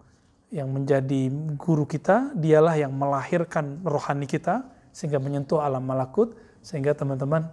yang 0.52 0.68
menjadi 0.68 1.28
guru 1.56 1.84
kita, 1.84 2.32
dialah 2.36 2.76
yang 2.76 2.92
melahirkan 2.92 3.80
rohani 3.84 4.24
kita 4.24 4.64
sehingga 4.92 5.20
menyentuh 5.20 5.60
alam 5.60 5.84
malakut 5.84 6.36
sehingga 6.60 6.92
teman-teman 6.92 7.48